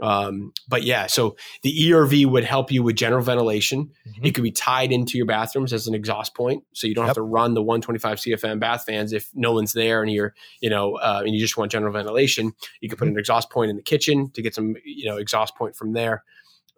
[0.00, 3.90] um, but yeah, so the ERV would help you with general ventilation.
[4.06, 4.26] Mm-hmm.
[4.26, 7.10] It could be tied into your bathrooms as an exhaust point, so you don't yep.
[7.10, 10.70] have to run the 125 CFM bath fans if no one's there and you're, you
[10.70, 12.52] know, uh, and you just want general ventilation.
[12.80, 13.14] You could put mm-hmm.
[13.14, 16.22] an exhaust point in the kitchen to get some, you know, exhaust point from there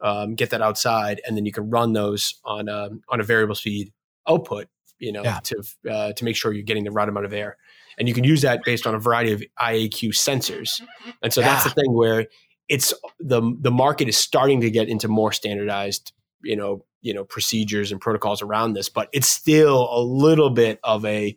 [0.02, 3.54] um, get that outside, and then you can run those on a, on a variable
[3.54, 3.92] speed
[4.28, 4.68] output.
[4.98, 5.40] You know, yeah.
[5.44, 7.56] to uh, to make sure you're getting the right amount of air,
[7.98, 10.82] and you can use that based on a variety of IAQ sensors.
[11.22, 11.48] And so yeah.
[11.48, 12.26] that's the thing where
[12.68, 17.24] it's the the market is starting to get into more standardized, you know, you know
[17.24, 21.36] procedures and protocols around this, but it's still a little bit of a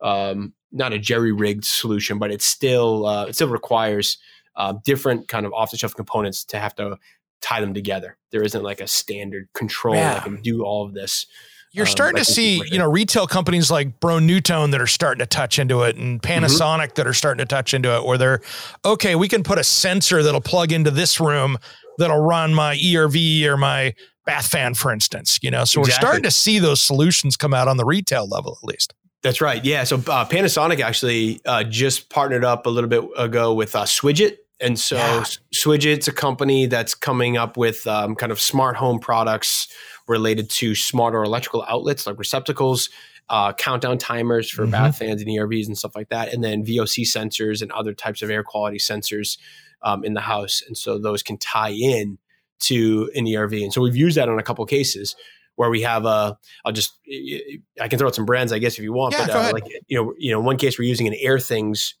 [0.00, 4.18] um, not a jerry rigged solution, but it still uh, it still requires
[4.56, 6.98] uh, different kind of off the shelf components to have to
[7.40, 8.16] tie them together.
[8.32, 10.14] There isn't like a standard control yeah.
[10.14, 11.26] that can do all of this.
[11.72, 15.26] You're um, starting to see, you know, retail companies like Broan-NuTone that are starting to
[15.26, 16.44] touch into it and mm-hmm.
[16.44, 16.94] Panasonic mm-hmm.
[16.96, 18.40] that are starting to touch into it where they're
[18.84, 21.58] okay, we can put a sensor that'll plug into this room
[21.98, 25.38] that'll run my ERV or my bath fan, for instance.
[25.42, 25.82] You know, so exactly.
[25.82, 28.94] we're starting to see those solutions come out on the retail level at least.
[29.22, 29.64] That's right.
[29.64, 29.84] Yeah.
[29.84, 34.36] So uh, Panasonic actually uh, just partnered up a little bit ago with uh, Swidget
[34.60, 35.24] and so yeah.
[35.54, 39.68] Swidget's a company that's coming up with um, kind of smart home products
[40.06, 42.88] related to smarter electrical outlets like receptacles,
[43.28, 44.72] uh, countdown timers for mm-hmm.
[44.72, 48.22] bath fans and ERVs and stuff like that, and then VOC sensors and other types
[48.22, 49.38] of air quality sensors
[49.82, 50.62] um, in the house.
[50.66, 52.18] And so those can tie in
[52.60, 53.62] to an ERV.
[53.62, 55.14] And so we've used that on a couple cases
[55.54, 56.98] where we have a, I'll just,
[57.80, 59.64] I can throw out some brands, I guess, if you want, yeah, but uh, like,
[59.88, 61.94] you know, you know, one case we're using an AirThings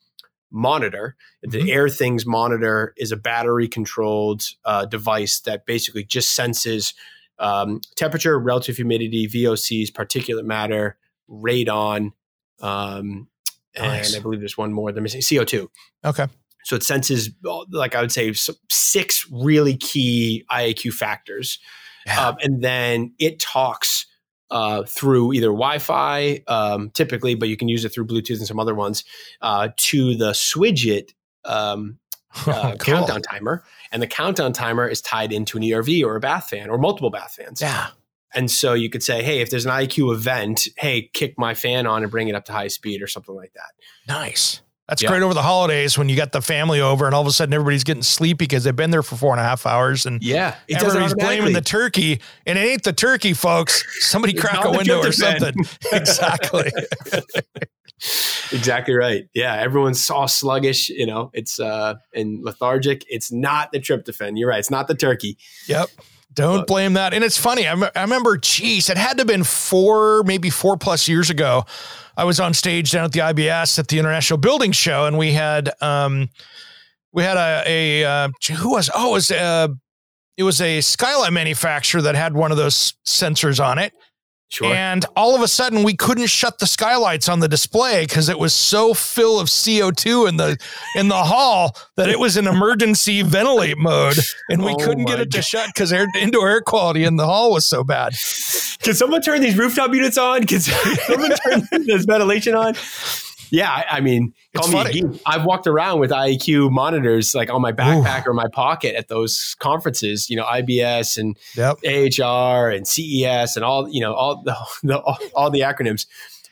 [0.50, 1.16] monitor.
[1.42, 1.68] The mm-hmm.
[1.68, 6.94] AirThings monitor is a battery controlled uh, device that basically just senses
[7.38, 10.96] um, temperature, relative humidity, VOCs, particulate matter,
[11.30, 12.12] radon,
[12.60, 13.28] um,
[13.76, 14.08] nice.
[14.08, 14.92] and I believe there's one more.
[14.92, 15.68] They're missing CO2.
[16.04, 16.26] Okay.
[16.64, 17.30] So it senses,
[17.70, 18.32] like I would say,
[18.68, 21.58] six really key IAQ factors.
[22.06, 22.28] Yeah.
[22.28, 24.06] Um, and then it talks
[24.50, 28.58] uh, through either Wi-Fi, um, typically, but you can use it through Bluetooth and some
[28.58, 29.04] other ones
[29.42, 31.10] uh, to the Swidget
[31.44, 31.98] um,
[32.46, 32.78] uh, cool.
[32.78, 36.70] countdown timer, and the countdown timer is tied into an ERV or a bath fan
[36.70, 37.60] or multiple bath fans.
[37.60, 37.88] Yeah.
[38.34, 41.86] And so you could say, hey, if there's an IAQ event, hey, kick my fan
[41.86, 43.70] on and bring it up to high speed or something like that.
[44.06, 44.60] Nice.
[44.88, 45.10] That's yep.
[45.10, 47.52] great over the holidays when you got the family over and all of a sudden
[47.52, 50.56] everybody's getting sleepy because they've been there for four and a half hours and yeah,
[50.70, 53.84] everybody's blaming the turkey and it ain't the turkey, folks.
[54.06, 55.54] Somebody crack a window or something.
[55.92, 56.70] exactly.
[58.50, 59.24] exactly right.
[59.34, 60.88] Yeah, everyone's all sluggish.
[60.88, 63.04] You know, it's uh and lethargic.
[63.08, 64.38] It's not the tryptophan.
[64.38, 64.58] You're right.
[64.58, 65.36] It's not the turkey.
[65.66, 65.90] Yep.
[66.38, 67.14] Don't blame that.
[67.14, 67.66] And it's funny.
[67.66, 71.64] I, I remember, geez, it had to have been four, maybe four plus years ago.
[72.16, 75.32] I was on stage down at the IBS at the International Building Show, and we
[75.32, 76.30] had um,
[77.12, 79.68] we had a, a uh, who was oh it was a, uh,
[80.36, 83.92] it was a skylight manufacturer that had one of those sensors on it,
[84.50, 84.72] Sure.
[84.72, 88.38] And all of a sudden, we couldn't shut the skylights on the display because it
[88.38, 90.56] was so full of CO two in the
[90.96, 94.16] in the hall that it was in emergency ventilate mode,
[94.48, 97.52] and we oh couldn't get it to shut because indoor air quality in the hall
[97.52, 98.14] was so bad.
[98.80, 100.44] Can someone turn these rooftop units on?
[100.44, 102.74] Can someone turn this ventilation on?
[103.50, 105.02] Yeah, I, I mean, it's call funny.
[105.02, 108.30] me I've walked around with IAQ monitors like on my backpack Ooh.
[108.30, 110.28] or my pocket at those conferences.
[110.28, 111.78] You know, IBS and yep.
[111.84, 116.06] AHR and CES and all you know all the, the all, all the acronyms.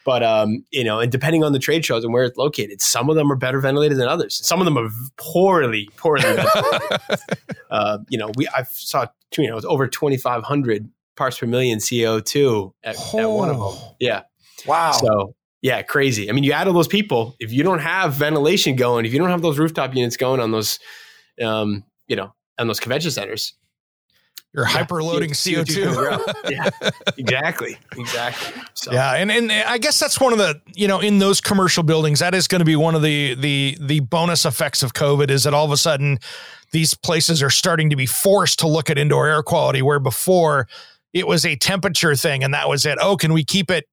[0.05, 3.11] But um, you know, and depending on the trade shows and where it's located, some
[3.11, 4.37] of them are better ventilated than others.
[4.47, 7.01] Some of them are poorly, poorly ventilated.
[7.71, 9.07] uh, you know, we I saw
[9.37, 13.19] you know over twenty five hundred parts per million CO two at, oh.
[13.19, 13.91] at one of them.
[13.99, 14.23] Yeah.
[14.67, 14.93] Wow.
[14.93, 15.35] So
[15.67, 16.31] yeah, crazy.
[16.31, 17.35] I mean, you add all those people.
[17.41, 20.53] If you don't have ventilation going, if you don't have those rooftop units going on
[20.53, 20.79] those,
[21.43, 23.53] um, you know, on those convention centers,
[24.55, 26.49] you're yeah, hyperloading CO2.
[26.49, 26.71] yeah,
[27.19, 27.77] exactly.
[27.97, 28.63] Exactly.
[28.75, 28.93] So.
[28.93, 29.15] Yeah.
[29.15, 32.33] And, and I guess that's one of the, you know, in those commercial buildings, that
[32.33, 35.53] is going to be one of the, the, the bonus effects of COVID is that
[35.53, 36.21] all of a sudden
[36.71, 40.69] these places are starting to be forced to look at indoor air quality where before
[41.13, 42.99] it was a temperature thing and that was it.
[43.01, 43.87] Oh, can we keep it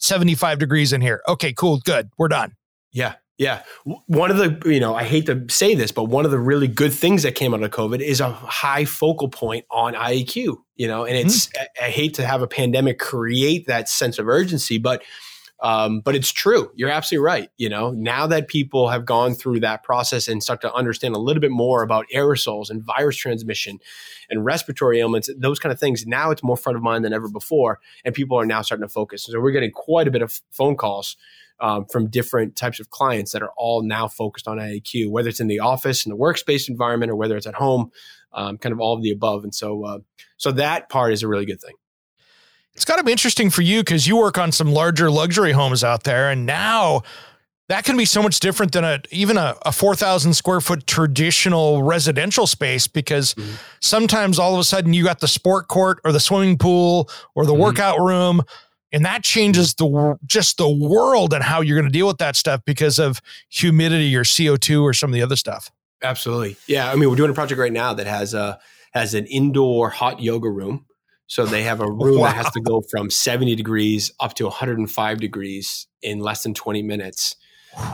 [0.00, 1.22] 75 degrees in here?
[1.28, 1.78] Okay, cool.
[1.78, 2.10] Good.
[2.18, 2.56] We're done.
[2.92, 3.14] Yeah.
[3.38, 3.62] Yeah.
[4.06, 6.68] One of the, you know, I hate to say this, but one of the really
[6.68, 10.86] good things that came out of COVID is a high focal point on IEQ, you
[10.86, 11.52] know, and it's, mm.
[11.58, 15.02] I, I, hate to have a pandemic create that sense of urgency, but,
[15.62, 16.70] um, but it's true.
[16.74, 17.50] You're absolutely right.
[17.58, 21.18] You know, now that people have gone through that process and start to understand a
[21.18, 23.78] little bit more about aerosols and virus transmission
[24.30, 27.28] and respiratory ailments, those kind of things, now it's more front of mind than ever
[27.28, 27.78] before.
[28.04, 29.24] And people are now starting to focus.
[29.24, 31.16] So we're getting quite a bit of phone calls
[31.60, 35.40] um, from different types of clients that are all now focused on IAQ, whether it's
[35.40, 37.90] in the office, in the workspace environment, or whether it's at home,
[38.32, 39.44] um, kind of all of the above.
[39.44, 39.98] And so, uh,
[40.38, 41.74] so that part is a really good thing.
[42.74, 45.84] It's got to be interesting for you because you work on some larger luxury homes
[45.84, 47.02] out there, and now
[47.68, 51.82] that can be so much different than a even a, a 4000 square foot traditional
[51.82, 53.54] residential space because mm-hmm.
[53.80, 57.46] sometimes all of a sudden you got the sport court or the swimming pool or
[57.46, 57.62] the mm-hmm.
[57.62, 58.42] workout room
[58.92, 62.36] and that changes the just the world and how you're going to deal with that
[62.36, 65.70] stuff because of humidity or CO2 or some of the other stuff.
[66.02, 66.56] Absolutely.
[66.66, 68.58] Yeah, I mean we're doing a project right now that has a
[68.92, 70.86] has an indoor hot yoga room.
[71.30, 72.26] So they have a room wow.
[72.26, 76.82] that has to go from 70 degrees up to 105 degrees in less than 20
[76.82, 77.36] minutes.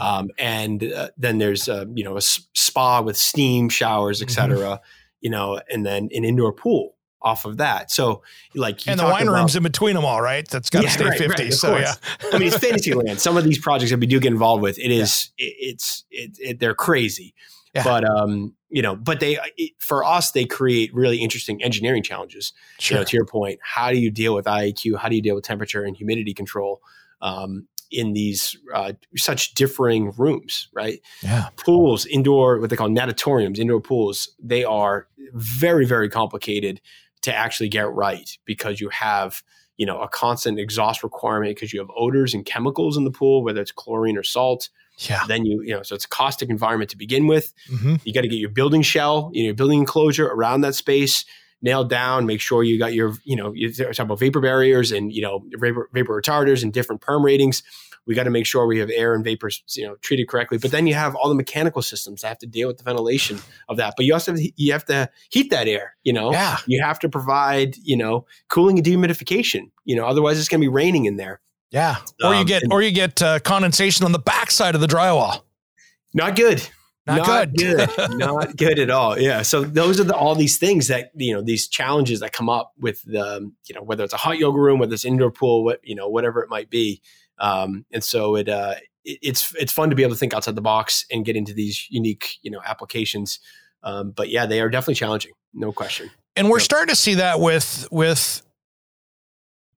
[0.01, 4.57] Um, and uh, then there's a, you know a spa with steam showers, etc.
[4.57, 4.85] Mm-hmm.
[5.20, 7.90] You know, and then an indoor pool off of that.
[7.90, 8.22] So
[8.55, 10.49] like and the wine about, room's in between them all, right?
[10.49, 11.44] That's got to yeah, stay right, fifty.
[11.44, 11.83] Right, so course.
[11.83, 13.20] yeah, I mean it's fantasy land.
[13.20, 15.46] Some of these projects that we do get involved with, it is yeah.
[15.46, 17.35] it, it's it, it, they're crazy.
[17.77, 17.85] Yeah.
[17.85, 19.39] But um, you know, but they
[19.79, 22.53] for us they create really interesting engineering challenges.
[22.79, 22.97] Sure.
[22.97, 24.99] You know, to your point, how do you deal with IAQ?
[24.99, 26.81] How do you deal with temperature and humidity control?
[27.21, 31.01] Um, in these uh, such differing rooms, right?
[31.23, 31.51] Yeah.
[31.57, 36.81] Pools, indoor, what they call natatoriums, indoor pools, they are very, very complicated
[37.23, 39.43] to actually get right because you have
[39.77, 43.43] you know a constant exhaust requirement because you have odors and chemicals in the pool
[43.43, 46.91] whether it's chlorine or salt yeah then you you know so it's a caustic environment
[46.91, 47.97] to begin with mm-hmm.
[48.05, 51.25] you got to get your building shell you know your building enclosure around that space
[51.63, 55.13] nailed down make sure you got your you know you talk about vapor barriers and
[55.13, 57.63] you know vapor, vapor retarders and different perm ratings
[58.07, 60.59] we got to make sure we have air and vapors, you know, treated correctly.
[60.59, 63.41] But then you have all the mechanical systems that have to deal with the ventilation
[63.69, 63.95] of that.
[63.97, 65.97] But you also have to, you have to heat that air.
[66.05, 66.59] You know, yeah.
[66.67, 69.71] You have to provide, you know, cooling and dehumidification.
[69.85, 71.41] You know, otherwise it's going to be raining in there.
[71.70, 74.81] Yeah, or you um, get and, or you get uh, condensation on the backside of
[74.81, 75.42] the drywall.
[76.14, 76.66] Not good.
[77.07, 77.88] Not, Not good.
[77.96, 78.11] good.
[78.18, 79.18] Not good at all.
[79.18, 79.42] Yeah.
[79.42, 82.72] So those are the, all these things that you know these challenges that come up
[82.79, 85.81] with the you know whether it's a hot yoga room, whether it's indoor pool, what
[85.85, 87.00] you know whatever it might be.
[87.38, 88.74] Um, and so it, uh,
[89.05, 91.52] it, it's it's fun to be able to think outside the box and get into
[91.52, 93.38] these unique you know applications.
[93.85, 96.11] Um, but yeah, they are definitely challenging, no question.
[96.35, 96.64] And we're yep.
[96.64, 98.42] starting to see that with with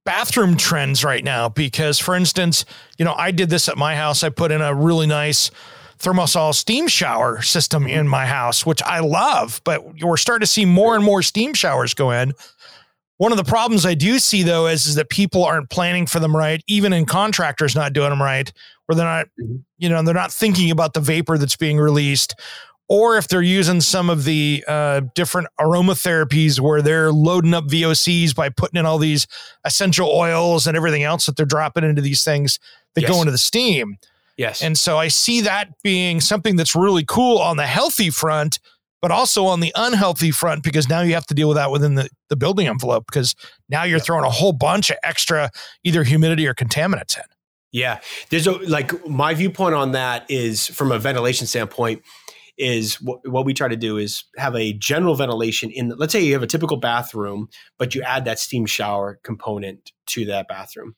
[0.09, 2.65] bathroom trends right now because for instance,
[2.97, 4.23] you know, I did this at my house.
[4.23, 5.51] I put in a really nice
[5.99, 10.65] ThermaSol steam shower system in my house, which I love, but we're starting to see
[10.65, 12.33] more and more steam showers go in.
[13.17, 16.19] One of the problems I do see though is, is that people aren't planning for
[16.19, 18.51] them right, even in contractors not doing them right,
[18.87, 19.57] where they're not, mm-hmm.
[19.77, 22.33] you know, they're not thinking about the vapor that's being released.
[22.89, 28.35] Or if they're using some of the uh, different aromatherapies where they're loading up VOCs
[28.35, 29.27] by putting in all these
[29.63, 32.59] essential oils and everything else that they're dropping into these things
[32.95, 33.11] that yes.
[33.11, 33.97] go into the steam.
[34.37, 34.63] Yes.
[34.63, 38.59] And so I see that being something that's really cool on the healthy front
[39.01, 41.95] but also on the unhealthy front because now you have to deal with that within
[41.95, 43.35] the, the building envelope because
[43.69, 45.49] now you're throwing a whole bunch of extra
[45.83, 47.23] either humidity or contaminants in.
[47.71, 47.99] Yeah.
[48.29, 52.01] There's a like my viewpoint on that is from a ventilation standpoint
[52.59, 56.11] is what, what we try to do is have a general ventilation in the, let's
[56.11, 60.47] say you have a typical bathroom but you add that steam shower component to that
[60.47, 60.95] bathroom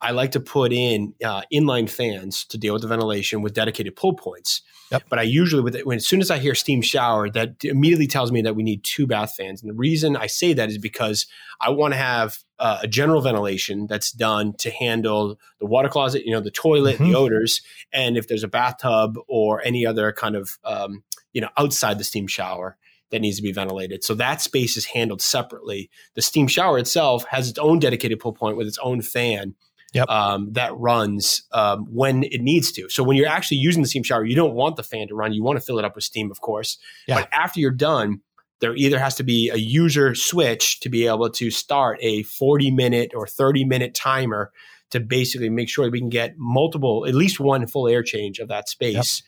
[0.00, 3.96] I like to put in uh, inline fans to deal with the ventilation with dedicated
[3.96, 4.62] pull points.
[4.90, 5.04] Yep.
[5.08, 8.06] But I usually, with it, when as soon as I hear steam shower, that immediately
[8.06, 9.60] tells me that we need two bath fans.
[9.60, 11.26] And the reason I say that is because
[11.60, 16.24] I want to have uh, a general ventilation that's done to handle the water closet,
[16.24, 17.10] you know, the toilet, Mhm.
[17.10, 17.62] the odors,
[17.92, 22.04] and if there's a bathtub or any other kind of, um, you know, outside the
[22.04, 22.78] steam shower
[23.10, 24.02] that needs to be ventilated.
[24.04, 25.90] So that space is handled separately.
[26.14, 29.54] The steam shower itself has its own dedicated pull point with its own fan
[29.96, 30.08] Yep.
[30.08, 32.88] um, that runs um, when it needs to.
[32.88, 35.32] So when you're actually using the steam shower, you don't want the fan to run.
[35.32, 36.78] You want to fill it up with steam, of course.
[37.08, 37.20] Yeah.
[37.20, 38.20] But after you're done,
[38.60, 42.70] there either has to be a user switch to be able to start a 40
[42.70, 44.52] minute or 30 minute timer
[44.90, 48.38] to basically make sure that we can get multiple, at least one full air change
[48.38, 49.22] of that space.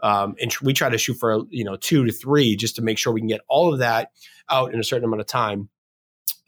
[0.00, 2.98] Um, and we try to shoot for you know two to three just to make
[2.98, 4.12] sure we can get all of that
[4.48, 5.68] out in a certain amount of time.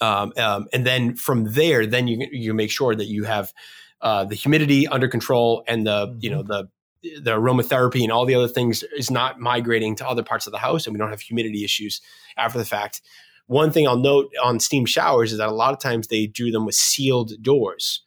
[0.01, 3.53] Um, um, and then from there, then you you make sure that you have
[4.01, 6.69] uh, the humidity under control and the you know the
[7.03, 10.59] the aromatherapy and all the other things is not migrating to other parts of the
[10.59, 12.01] house, and we don't have humidity issues
[12.37, 13.03] after the fact.
[13.47, 16.51] One thing I'll note on steam showers is that a lot of times they do
[16.51, 18.03] them with sealed doors.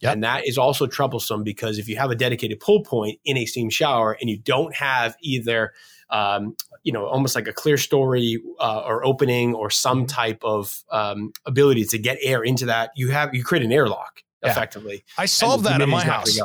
[0.00, 0.14] Yep.
[0.14, 3.44] And that is also troublesome because if you have a dedicated pull point in a
[3.44, 5.72] steam shower and you don't have either,
[6.10, 11.32] um, you know, almost like a clerestory uh, or opening or some type of um,
[11.46, 14.50] ability to get air into that, you have you create an airlock Yeah.
[14.50, 15.04] effectively.
[15.18, 16.36] I solved that in my house.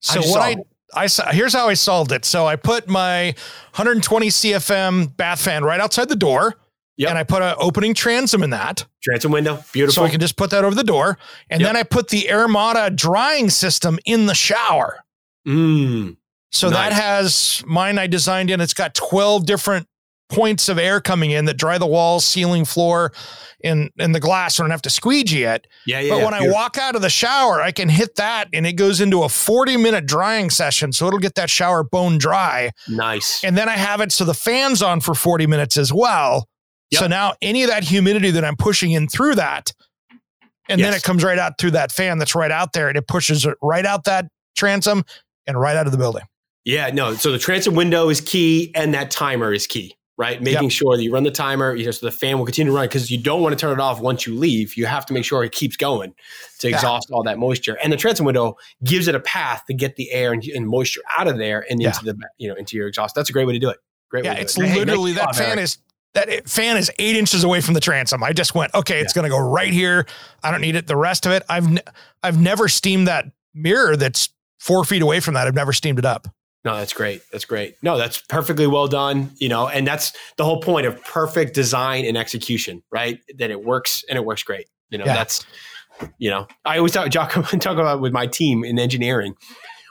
[0.00, 0.56] So How'd what I?
[0.94, 2.24] I saw here's how I solved it.
[2.24, 3.34] So I put my
[3.74, 6.54] 120 CFM bath fan right outside the door,
[6.96, 7.10] Yep.
[7.10, 10.02] and I put an opening transom in that, transom window, beautiful.
[10.02, 11.18] so I can just put that over the door.
[11.50, 11.68] And Yep.
[11.68, 15.00] then I put the Airmata drying system in the shower.
[15.46, 16.16] Mm,
[16.50, 18.60] So that has mine I designed in.
[18.60, 19.86] It's got 12 different
[20.30, 23.12] points of air coming in that dry the walls, ceiling, floor,
[23.64, 24.54] and and the glass.
[24.56, 25.66] So I don't have to squeegee it.
[25.86, 26.10] yeah, yeah.
[26.10, 28.74] But yeah, when I walk out of the shower, I can hit that and it
[28.74, 30.92] goes into a 40 minute drying session.
[30.92, 32.70] So it'll get that shower bone dry.
[32.88, 33.42] nice.
[33.42, 36.46] And then I have it so the fan's on for 40 minutes as well.
[37.00, 39.72] So now any of that humidity that I'm pushing in through that,
[40.70, 43.06] and then it comes right out through that fan that's right out there and it
[43.08, 44.26] pushes it right out that
[44.56, 45.04] transom
[45.46, 46.24] and right out of the building.
[46.64, 47.14] Yeah, no.
[47.14, 50.42] So the transom window is key, and that timer is key, right?
[50.42, 52.76] Making sure that you run the timer, you know, so the fan will continue to
[52.76, 54.76] run because you don't want to turn it off once you leave.
[54.76, 56.12] You have to make sure it keeps going
[56.60, 56.74] to Yeah.
[56.76, 57.78] exhaust all that moisture.
[57.82, 61.00] And the transom window gives it a path to get the air and, and moisture
[61.16, 61.88] out of there and Yeah.
[61.88, 63.14] into the you know into your exhaust.
[63.14, 63.78] That's a great way to do it.
[64.10, 64.24] Great.
[64.24, 64.68] Yeah, way to it's do it.
[64.68, 65.60] Hey, literally nice that job, fan Eric.
[65.60, 65.78] is
[66.14, 68.22] that fan is eight inches away from the transom.
[68.24, 70.06] I just went, okay, it's going to go right here.
[70.42, 70.86] I don't need it.
[70.86, 71.82] The rest of it, I've ne-
[72.22, 75.46] I've never steamed that mirror that's four feet away from that.
[75.46, 76.26] I've never steamed it up.
[76.64, 77.22] No, that's great.
[77.32, 77.76] That's great.
[77.82, 79.30] No, that's perfectly well done.
[79.38, 83.20] You know, and that's the whole point of perfect design and execution, right?
[83.38, 84.66] That it works and it works great.
[84.90, 85.14] You know, Yeah.
[85.14, 85.46] that's
[86.18, 89.34] you know, I always talk, talk talk about with my team in engineering.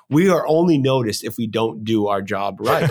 [0.10, 2.90] We are only noticed if we don't do our job right,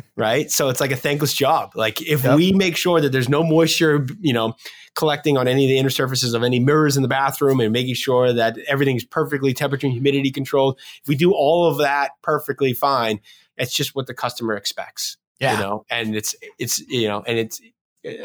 [0.16, 0.50] right?
[0.50, 1.72] So it's like a thankless job.
[1.74, 2.36] Like if Yep.
[2.36, 4.54] we make sure that there's no moisture, you know,
[4.94, 7.94] collecting on any of the inner surfaces of any mirrors in the bathroom and making
[7.94, 10.78] sure that everything's perfectly temperature and humidity controlled.
[11.02, 13.20] If we do all of that perfectly fine,
[13.58, 15.18] it's just what the customer expects.
[15.38, 15.56] Yeah.
[15.56, 17.60] You know, and it's it's you know, and it's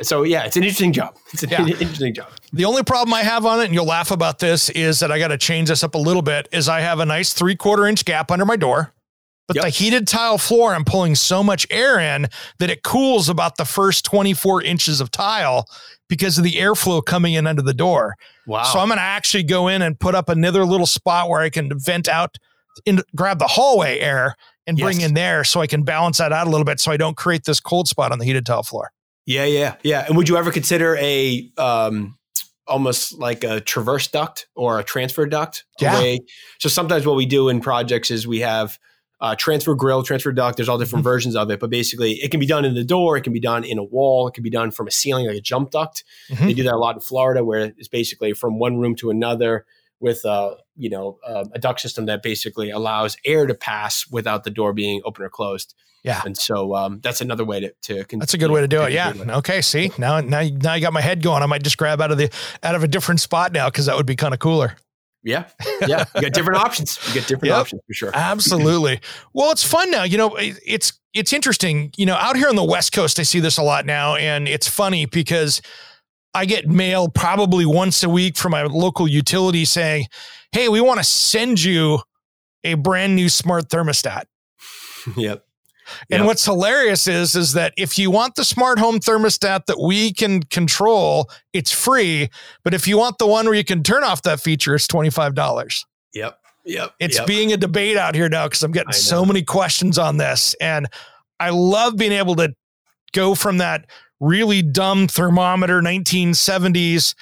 [0.02, 1.16] so yeah, it's an interesting job.
[1.34, 1.66] It's an Yeah.
[1.68, 2.28] interesting job.
[2.54, 5.20] The only problem I have on it, and you'll laugh about this, is that I
[5.20, 6.48] got to change this up a little bit.
[6.52, 8.94] Is I have a nice three quarter inch gap under my door,
[9.48, 9.64] but Yep.
[9.66, 12.28] the heated tile floor, I'm pulling so much air in
[12.60, 15.66] that it cools about the first 24 inches of tile
[16.10, 18.16] because of the airflow coming in under the door.
[18.46, 18.64] Wow.
[18.64, 21.50] So I'm going to actually go in and put up another little spot where I
[21.50, 22.38] can vent out
[22.86, 24.36] and grab the hallway air
[24.68, 25.10] and bring Yes.
[25.10, 27.46] in there so I can balance that out a little bit so I don't create
[27.46, 28.92] this cold spot on the heated tile floor.
[29.32, 30.06] Yeah, yeah, yeah.
[30.08, 32.18] And would you ever consider a um,
[32.68, 35.66] almost like a traverse duct or a transfer duct?
[35.80, 36.16] Yeah.
[36.60, 38.78] so sometimes what we do in projects is we have
[39.20, 40.58] uh, transfer grill, transfer duct.
[40.58, 41.12] There's all different Mhm.
[41.14, 43.18] versions of it, but basically it can be done in the door.
[43.18, 44.28] It can be done in a wall.
[44.28, 46.04] It can be done from a ceiling, like a jump duct.
[46.32, 46.48] Mhm.
[46.48, 49.66] They do that a lot in Florida, where it's basically from one room to another
[50.00, 54.44] with uh, you know uh, a duct system that basically allows air to pass without
[54.44, 55.74] the door being open or closed.
[56.04, 56.20] Yeah.
[56.26, 58.04] and so um, that's another way to to.
[58.06, 58.92] con- That's a good way to do it.
[58.92, 59.14] Yeah.
[59.40, 59.62] Okay.
[59.62, 61.44] See now, now, now you got my head going.
[61.44, 62.32] I might just grab out of the
[62.64, 64.76] out of a different spot now because that would be kind of cooler.
[65.24, 65.46] Yeah,
[65.88, 66.06] yeah.
[66.16, 66.98] You got different options.
[67.08, 67.62] You get different Yep.
[67.62, 68.12] options for sure.
[68.16, 69.00] Absolutely.
[69.34, 70.02] Well, it's fun now.
[70.04, 71.92] You know, it's it's interesting.
[71.98, 74.48] You know, out here on the West Coast, I see this a lot now, and
[74.48, 75.62] it's funny because
[76.34, 80.08] I get mail probably once a week from my local utility saying,
[80.52, 82.00] "Hey, we want to send you
[82.64, 84.24] a brand new smart thermostat."
[85.18, 85.46] yep.
[86.10, 86.28] And Yep.
[86.28, 90.44] what's hilarious is is that if you want the smart home thermostat that we can
[90.44, 92.30] control, it's free.
[92.64, 95.10] But if you want the one where you can turn off that feature, it's twenty
[95.10, 95.86] five dollars.
[96.14, 96.38] Yep.
[96.66, 96.94] Yep.
[97.00, 97.28] It's yep.
[97.28, 100.56] being a debate out here now because I'm getting so many questions on this.
[100.62, 100.88] And
[101.40, 102.54] I love being able to
[103.14, 103.86] go from that
[104.22, 107.14] really dumb thermometer 1970s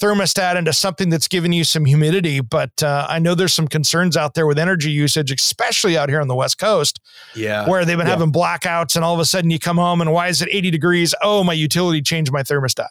[0.00, 2.40] thermostat into something that's giving you some humidity.
[2.40, 6.20] But uh, I know there's some concerns out there with energy usage, especially out here
[6.20, 6.98] on the West Coast,
[7.36, 7.68] yeah.
[7.68, 8.12] where they've been Yeah.
[8.14, 10.70] having blackouts and all of a sudden you come home and why is it 80
[10.72, 11.14] degrees?
[11.22, 12.88] Oh, my utility changed my thermostat.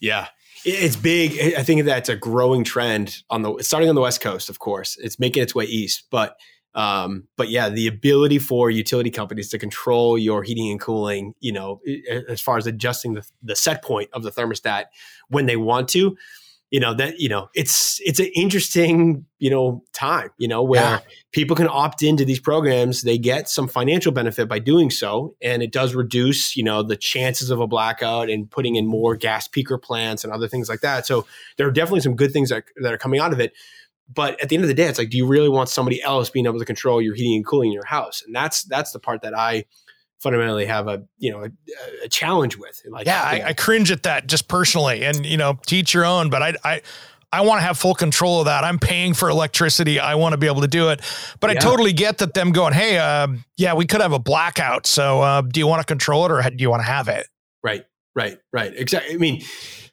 [0.00, 0.26] Yeah.
[0.64, 1.54] It's big.
[1.56, 4.98] I think that's a growing trend on the starting on the West Coast, of course.
[5.00, 6.36] It's making its way east, but
[6.74, 11.52] um, but yeah, the ability for utility companies to control your heating and cooling, you
[11.52, 11.80] know,
[12.28, 14.84] as far as adjusting the, the set point of the thermostat
[15.28, 16.16] when they want to,
[16.70, 20.82] you know, that you know, it's it's an interesting, you know, time, you know, where
[20.82, 21.00] Yeah.
[21.32, 23.02] people can opt into these programs.
[23.02, 26.94] They get some financial benefit by doing so, and it does reduce, you know, the
[26.96, 30.82] chances of a blackout and putting in more gas peaker plants and other things like
[30.82, 31.06] that.
[31.06, 33.52] So there are definitely some good things that, that are coming out of it.
[34.12, 36.30] But at the end of the day, it's like, do you really want somebody else
[36.30, 38.22] being able to control your heating and cooling in your house?
[38.26, 39.64] And that's that's the part that I
[40.18, 41.50] fundamentally have a you know a,
[42.04, 42.80] a challenge with.
[42.88, 46.30] Like, Yeah, I, I cringe at that just personally, and you know, teach your own.
[46.30, 46.82] But I, I,
[47.32, 48.64] I want to have full control of that.
[48.64, 50.00] I'm paying for electricity.
[50.00, 51.00] I want to be able to do it.
[51.38, 54.86] But I totally get that them going, hey, uh, yeah, we could have a blackout.
[54.86, 57.28] So uh, do you want to control it or do you want to have it?
[57.62, 57.84] Right,
[58.16, 58.72] right, right.
[58.74, 59.14] Exactly.
[59.14, 59.42] I mean,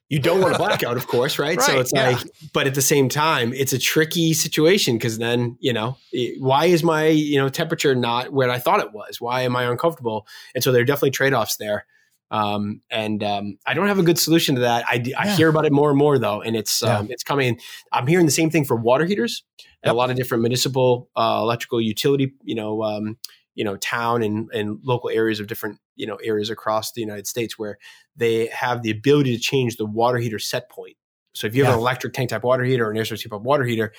[0.10, 1.62] you don't want a blackout, of course, right?
[1.62, 2.12] so it's yeah.
[2.12, 2.20] like,
[2.54, 6.66] but at the same time, it's a tricky situation because then, you know, it- why
[6.66, 9.20] is my, you know, temperature not where I thought it was?
[9.20, 10.26] Why am I uncomfortable?
[10.56, 11.86] And so there are definitely trade offs there.
[12.30, 14.84] Um, and um, I don't have a good solution to that.
[14.88, 15.36] I Yeah.
[15.36, 17.00] hear about it more and more though, and it's Yeah.
[17.00, 17.58] um, it's coming.
[17.94, 19.44] I'm hearing the same thing for water heaters.
[19.84, 19.94] and Yep.
[19.94, 23.18] A lot of different municipal uh, electrical utility, you know, um,
[23.58, 27.28] you know, town and and local areas of different you know areas across the United
[27.28, 27.78] States where
[28.16, 30.96] they have the ability to change the water heater set point.
[31.34, 33.30] So if you have an electric tank type water heater or an air source heat
[33.30, 33.94] pump water heater,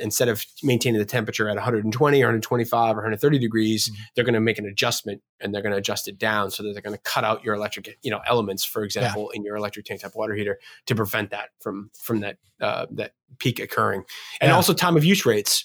[0.00, 3.96] instead of maintaining the temperature at 120 or 125 or 130 degrees, Mhm.
[4.14, 6.72] they're going to make an adjustment and they're going to adjust it down so that
[6.72, 9.86] they're going to cut out your electric, you know, elements, for example, in your electric
[9.86, 14.02] tank type water heater to prevent that from from that uh, that peak occurring.
[14.40, 14.56] And Yeah.
[14.56, 15.64] also time of use rates.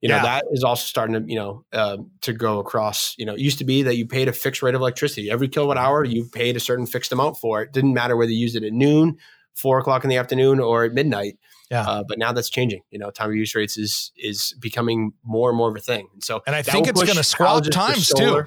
[0.00, 0.22] You know, Yeah.
[0.22, 3.58] that is also starting to, you know, uh, to go across, you know, it used
[3.58, 5.30] to be that you paid a fixed rate of electricity.
[5.30, 7.72] Every kilowatt hour, you paid a certain fixed amount for it.
[7.72, 9.18] Didn't matter whether you used it at noon,
[9.54, 11.34] four o'clock in the afternoon, or at midnight.
[11.70, 11.82] Yeah.
[11.82, 12.80] Uh, but now that's changing.
[12.90, 16.08] You know, time of use rates is is becoming more and more of a thing.
[16.14, 18.46] And so, And I think it's gonna swap times, too.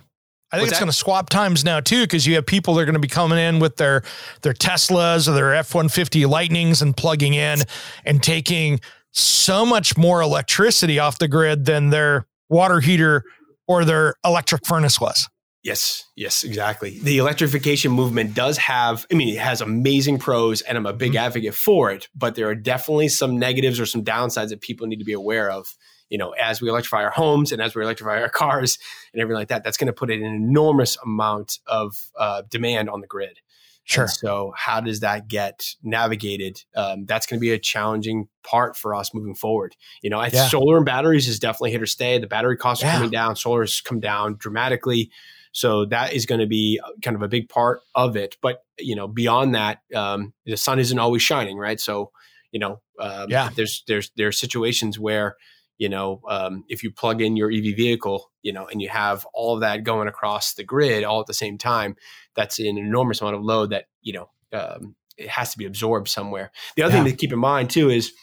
[0.51, 2.81] I think What's it's going to swap times now too, because you have people that
[2.81, 4.03] are going to be coming in with their
[4.43, 7.61] their Teslas or their F one fifty Lightnings and plugging in
[8.05, 8.79] and taking
[9.14, 13.24] so much more electricity off the grid than their water heater
[13.68, 15.30] or their electric furnace was.
[15.64, 16.99] Yes, yes, exactly.
[16.99, 21.14] The electrification movement does have, I mean, it has amazing pros, and I'm a big
[21.14, 21.20] Mhm.
[21.20, 24.99] advocate for it, but there are definitely some negatives or some downsides that people need
[24.99, 25.74] to be aware of.
[26.09, 28.78] You know, as we electrify our homes and as we electrify our cars
[29.14, 32.99] and everything like that, that's going to put an enormous amount of uh, demand on
[32.99, 33.39] the grid.
[33.86, 34.03] Sure.
[34.05, 36.63] And so, how does that get navigated?
[36.75, 39.75] Um, that's going to be a challenging part for us moving forward.
[40.01, 40.47] You know, Yeah.
[40.47, 42.17] solar and batteries is definitely here to stay.
[42.17, 43.36] The battery costs are coming down.
[43.36, 45.11] Solar has come down dramatically.
[45.51, 48.38] So that is going to be kind of a big part of it.
[48.41, 51.79] But you know, beyond that, um, the sun isn't always shining, right?
[51.79, 52.11] So
[52.51, 53.49] you know, um, Yeah.
[53.55, 55.36] there's there's there's situations where
[55.84, 59.25] you know um, if you plug in your EV vehicle, you know, and you have
[59.34, 61.95] all of that going across the grid all at the same time,
[62.36, 64.29] that's an enormous amount of load that you know
[64.59, 66.51] um, it has to be absorbed somewhere.
[66.75, 67.03] The other Yeah.
[67.03, 68.13] thing to keep in mind too is,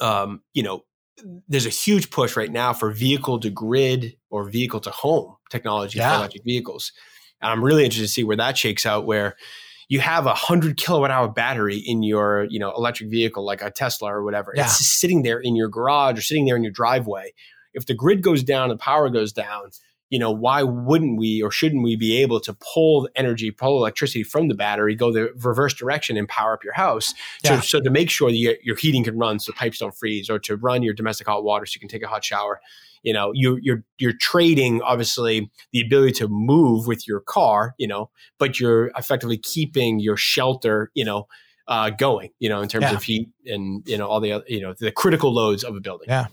[0.00, 0.84] um, you know,
[1.48, 5.98] there's a huge push right now for vehicle to grid or vehicle to home technology
[5.98, 6.10] Yeah.
[6.10, 6.92] for electric vehicles.
[7.40, 9.36] And I'm really interested to see where that shakes out, where
[9.88, 13.70] you have a hundred kilowatt hour battery in your, you know, electric vehicle, like a
[13.70, 14.52] Tesla or whatever.
[14.54, 14.64] Yeah.
[14.64, 17.32] It's just sitting there in your garage or sitting there in your driveway.
[17.72, 19.70] If the grid goes down, the power goes down,
[20.10, 23.78] you know, why wouldn't we or shouldn't we be able to pull the energy, pull
[23.78, 27.14] electricity from the battery, go the reverse direction and power up your house?
[27.44, 27.60] So, Yeah.
[27.60, 30.38] so to make sure that your, your heating can run so pipes don't freeze or
[30.40, 32.60] to run your domestic hot water so you can take a hot shower.
[33.02, 37.86] You know, you, you're you're trading obviously the ability to move with your car, you
[37.86, 41.26] know, but you're effectively keeping your shelter, you know,
[41.68, 42.94] uh, going, you know, in terms Yeah.
[42.94, 45.80] of heat and you know all the other, you know the critical loads of a
[45.80, 46.06] building.
[46.08, 46.26] Yeah.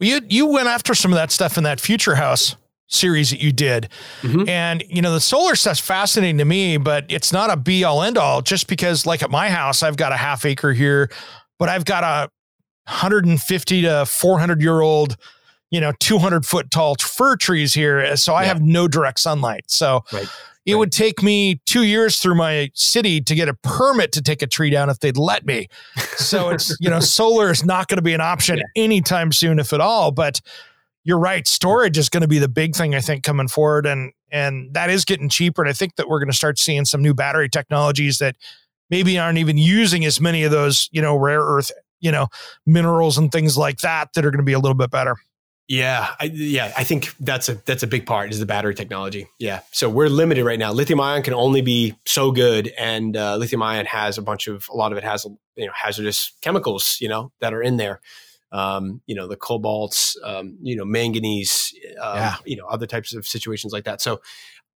[0.00, 2.56] Well, you you went after some of that stuff in that Future House
[2.88, 3.88] series that you did.
[4.22, 4.46] Mhm.
[4.48, 8.02] And you know, the solar stuff's fascinating to me, but it's not a be all
[8.02, 11.10] end all just because like at my house, I've got a half acre here,
[11.58, 12.28] but I've got a
[12.86, 15.16] 150 to 400 year old,
[15.74, 18.48] you know 200 foot tall fir trees here, uh, so I Yeah.
[18.48, 19.64] have no direct sunlight.
[19.66, 20.28] So Right.
[20.64, 20.78] it Right.
[20.78, 24.46] would take me two years through my city to get a permit to take a
[24.46, 25.66] tree down if they'd let me.
[26.16, 29.72] So it's you know solar is not going to be an option anytime soon, if
[29.72, 30.12] at all.
[30.12, 30.40] But
[31.02, 34.12] you're right, storage is going to be the big thing I think coming forward, and
[34.30, 35.60] and that is getting cheaper.
[35.62, 38.36] And I think that we're going to start seeing some new battery technologies that
[38.90, 42.28] maybe aren't even using as many of those you know rare earth you know
[42.64, 45.16] minerals and things like that that are going to be a little bit better.
[45.66, 49.28] Yeah, I, yeah, I think that's a that's a big part is the battery technology.
[49.38, 50.72] Yeah, so we're limited right now.
[50.72, 54.66] Lithium ion can only be so good, and uh, lithium ion has a bunch of
[54.70, 55.24] a lot of it has
[55.56, 58.00] you know hazardous chemicals you know that are in there.
[58.52, 62.36] Um, you know the cobalts, um, you know manganese, um, Yeah.
[62.44, 64.02] you know other types of situations like that.
[64.02, 64.20] So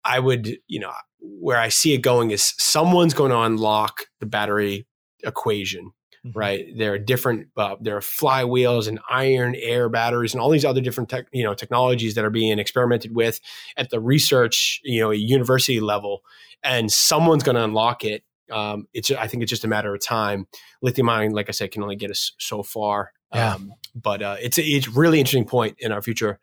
[0.03, 4.27] I would you know where I see it going is someone's going to unlock the
[4.27, 4.85] battery
[5.23, 5.93] equation
[6.25, 6.31] Mhm.
[6.35, 6.65] right?
[6.75, 10.81] There are different, uh, there are flywheels and iron air batteries and all these other
[10.81, 13.39] different tech, you know, technologies that are being experimented with
[13.77, 16.23] at the research, you know, university level,
[16.63, 18.23] and someone's going to unlock it.
[18.51, 20.47] Um, it's, I think it's just a matter of time.
[20.81, 23.11] Lithium ion, like I said, can only get us so far.
[23.33, 23.55] Yeah.
[23.55, 26.39] Um, but uh, it's a, it's really interesting point in our future.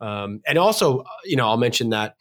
[0.00, 2.16] Um, and also, uh, you know, I'll mention that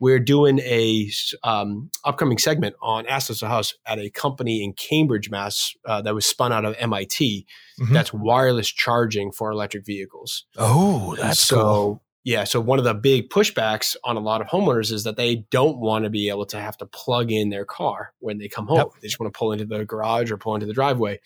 [0.00, 1.10] we're doing a
[1.44, 6.00] um, upcoming segment on Ask This Old House at a company in Cambridge, Mass, uh,
[6.02, 7.46] that was spun out of MIT.
[7.78, 7.92] Mhm.
[7.92, 10.46] That's wireless charging for electric vehicles.
[10.56, 12.02] Oh, that's so, cool.
[12.24, 15.36] Yeah, so one of the big pushbacks on a lot of homeowners is that they
[15.50, 18.66] don't want to be able to have to plug in their car when they come
[18.66, 18.76] home.
[18.78, 18.88] Yep.
[19.00, 21.20] They just want to pull into the garage or pull into the driveway.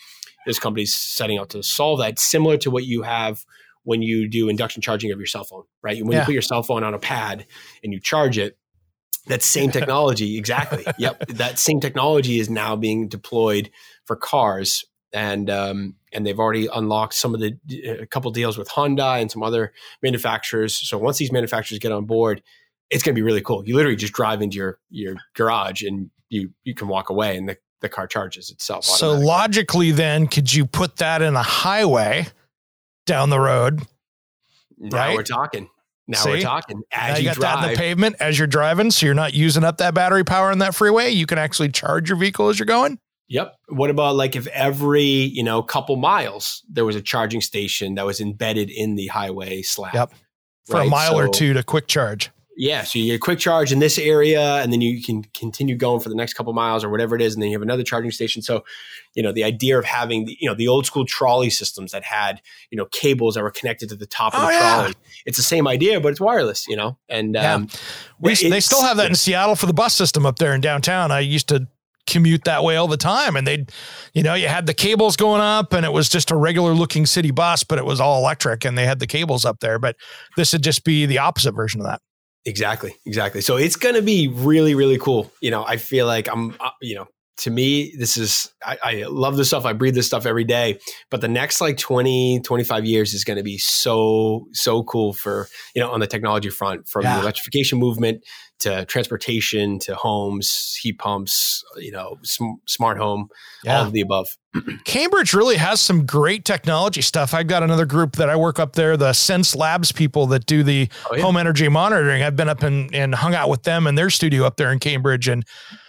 [0.46, 3.44] This company's setting out to solve that, similar to what you have
[3.82, 6.00] when you do induction charging of your cell phone, right?
[6.02, 6.20] When Yeah.
[6.20, 7.46] you put your cell phone on a pad
[7.82, 8.56] and you charge it,
[9.26, 10.84] that same technology, exactly.
[10.98, 13.70] Yep, that same technology is now being deployed
[14.04, 17.56] for cars, and um, and they've already unlocked some of the
[18.00, 19.72] a couple deals with Honda and some other
[20.02, 20.74] manufacturers.
[20.74, 22.42] So once these manufacturers get on board,
[22.90, 23.66] it's going to be really cool.
[23.66, 27.48] You literally just drive into your your garage and you you can walk away, and
[27.48, 28.84] the the car charges itself.
[28.84, 32.26] So logically, then, could you put that in a highway
[33.06, 33.82] down the road?
[34.78, 35.16] now right?
[35.16, 35.68] we're talking.
[36.06, 36.82] Now we're talking.
[36.92, 39.32] As now you, you got that in the pavement as you're driving, so you're not
[39.34, 41.10] using up that battery power in that freeway.
[41.10, 42.98] You can actually charge your vehicle as you're going.
[43.28, 43.54] Yep.
[43.68, 48.04] What about like if every, you know, couple miles there was a charging station that
[48.04, 49.94] was embedded in the highway slab?
[49.94, 50.12] Yep.
[50.66, 52.30] For a Right, mile or two to quick charge.
[52.56, 52.84] Yeah.
[52.84, 56.00] So you get a quick charge in this area and then you can continue going
[56.00, 57.34] for the next couple miles or whatever it is.
[57.34, 58.42] And then you have another charging station.
[58.42, 58.64] So,
[59.14, 62.04] you know, the idea of having the, you know, the old school trolley systems that
[62.04, 62.40] had,
[62.70, 64.58] you know, cables that were connected to the top of Oh, the yeah.
[64.76, 64.94] trolley.
[65.26, 66.96] It's the same idea, but it's wireless, you know?
[67.08, 67.54] And, Yeah.
[67.54, 67.68] um,
[68.20, 71.10] We, they still have that in Seattle for the bus system up there in downtown.
[71.10, 71.66] I used to
[72.06, 73.72] commute that way all the time, and they'd,
[74.12, 77.06] you know, you had the cables going up, and it was just a regular looking
[77.06, 79.78] city bus, but it was all electric, and they had the cables up there.
[79.78, 79.96] But
[80.36, 82.02] this would just be the opposite version of that.
[82.46, 83.40] Exactly, exactly.
[83.40, 85.32] So it's going to be really, really cool.
[85.40, 87.06] You know, I feel like I'm, uh, you know,
[87.38, 89.64] to me, this is, I, I love this stuff.
[89.64, 90.78] I breathe this stuff every day.
[91.10, 95.48] But the next like 20, 25 years is going to be so, so cool for,
[95.74, 97.16] you know, on the technology front from Yeah.
[97.16, 98.22] the electrification movement
[98.64, 103.28] to transportation to homes, heat pumps, you know, sm- smart home,
[103.66, 104.36] all of the above.
[104.84, 107.32] Cambridge really has some great technology stuff.
[107.34, 110.62] I've got another group that I work up there, the Sense Labs people that do
[110.62, 111.22] the Oh, yeah.
[111.22, 112.22] home energy monitoring.
[112.22, 114.78] I've been up and, and hung out with them in their studio up there in
[114.78, 115.44] Cambridge, and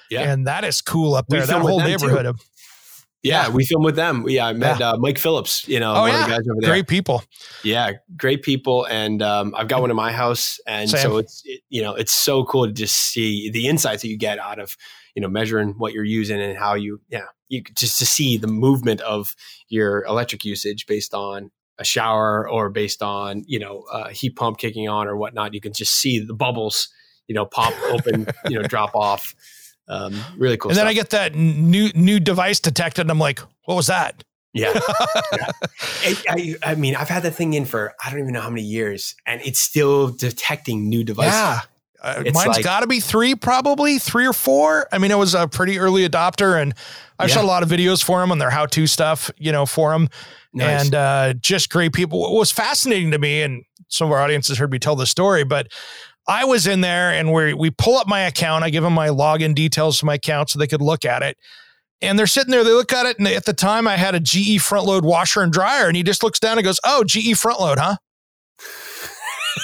[0.10, 0.32] Yeah.
[0.32, 1.48] and that is cool up We there.
[1.48, 2.40] That whole neighborhood of
[3.26, 3.54] Yeah, Yeah.
[3.54, 4.24] we filmed with them.
[4.28, 6.22] Yeah, I met uh, Mike Phillips, you know, Oh, one yeah.
[6.24, 6.70] of the guys over there.
[6.70, 7.24] great people.
[7.64, 11.02] Yeah, great people, and um, I've got one in my house, and Same.
[11.02, 14.18] so it's it, you know it's so cool to just see the insights that you
[14.18, 14.76] get out of
[15.16, 18.48] you know measuring what you're using and how you yeah you just to see the
[18.48, 19.36] movement of
[19.70, 24.58] your electric usage based on a shower or based on you know a heat pump
[24.58, 25.54] kicking on or whatnot.
[25.54, 26.90] You can just see the bubbles
[27.28, 29.34] you know pop open, you know drop off.
[29.88, 30.72] Um, really cool.
[30.72, 30.88] and then.
[30.88, 34.24] I get that new new device detected, and I'm like, what was that?
[34.54, 34.72] yeah.
[35.38, 35.52] yeah.
[36.04, 38.50] I, I, I mean, I've had that thing in for I don't even know how
[38.50, 41.34] many years, and it's still detecting new devices.
[41.34, 41.62] Yeah.
[42.02, 44.88] Uh, It's mine's like- got to be three, probably three or four.
[44.92, 46.74] I mean, it was a pretty early adopter, and
[47.20, 47.36] I've Yeah.
[47.36, 50.10] shot a lot of videos for them on their how-to stuff, you know, for them,
[50.54, 50.86] Nice.
[50.86, 52.22] and uh, just great people.
[52.22, 55.06] What was fascinating to me, and some of our audience has heard me tell the
[55.08, 55.68] story, but
[56.28, 58.64] I was in there, and we we pull up my account.
[58.64, 61.38] I give them my login details to my account so they could look at it.
[62.02, 64.20] And they're sitting there, they look at it, and at the time I had a
[64.20, 67.38] GE front load washer and dryer, and he just looks down and goes, "Oh, GE
[67.38, 67.98] front load, huh?"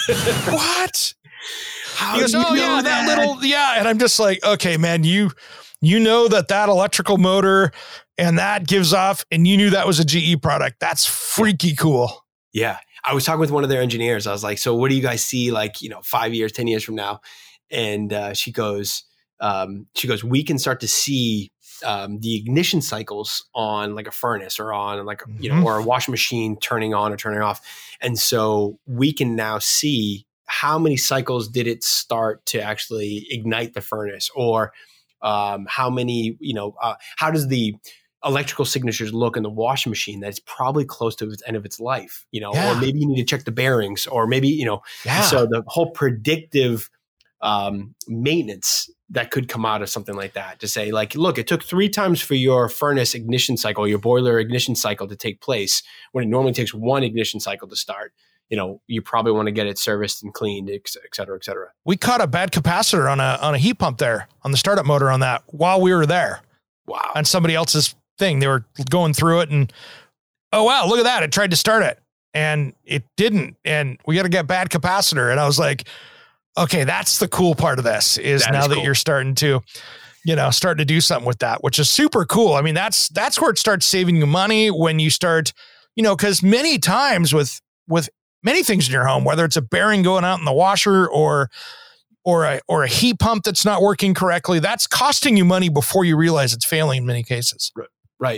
[0.52, 1.14] what?
[1.94, 4.42] How He goes, do you oh know yeah, that little yeah, and I'm just like,
[4.44, 5.30] okay, man, you
[5.80, 7.72] you know that that electrical motor
[8.18, 10.80] and that gives off, and you knew that was a GE product.
[10.80, 12.24] That's freaky cool.
[12.52, 14.26] Yeah, I was talking with one of their engineers.
[14.26, 16.66] I was like, "So what do you guys see like you know five years, ten
[16.66, 17.20] years from now?"
[17.70, 19.04] And uh, she goes,
[19.40, 21.50] um, "She goes, we can start to see
[21.84, 25.64] um, the ignition cycles on like a furnace or on like you know Mhm.
[25.64, 27.60] or a washing machine turning on or turning off,
[28.00, 33.72] and so we can now see how many cycles did it start to actually ignite
[33.74, 34.72] the furnace or
[35.22, 37.74] um, how many you know uh, how does the
[38.24, 41.80] electrical signatures look in the washing machine that's probably close to its end of its
[41.80, 42.72] life you know Yeah.
[42.76, 45.22] or maybe you need to check the bearings or maybe you know Yeah.
[45.22, 46.88] so the whole predictive
[47.40, 51.46] um, maintenance that could come out of something like that to say like look it
[51.48, 55.82] took three times for your furnace ignition cycle your boiler ignition cycle to take place
[56.12, 58.12] when it normally takes one ignition cycle to start
[58.48, 61.66] you know you probably want to get it serviced and cleaned et cetera et cetera
[61.84, 64.86] we caught a bad capacitor on a on a heat pump there on the startup
[64.86, 66.40] motor on that while we were there
[66.86, 68.38] wow on somebody else's thing.
[68.38, 69.72] They were going through it and
[70.52, 71.24] oh wow, look at that.
[71.24, 71.98] It tried to start it
[72.32, 73.56] and it didn't.
[73.64, 75.30] And we got to get bad capacitor.
[75.30, 75.88] And I was like,
[76.56, 78.84] okay, that's the cool part of this is That now is that cool.
[78.84, 79.60] you're starting to,
[80.24, 82.54] you know, starting to do something with that, which is super cool.
[82.54, 85.52] I mean, that's that's where it starts saving you money when you start,
[85.96, 88.08] you know, because many times with with
[88.44, 91.50] many things in your home, whether it's a bearing going out in the washer or
[92.24, 96.04] or a or a heat pump that's not working correctly, that's costing you money before
[96.04, 97.72] you realize it's failing in many cases.
[97.74, 97.88] Right.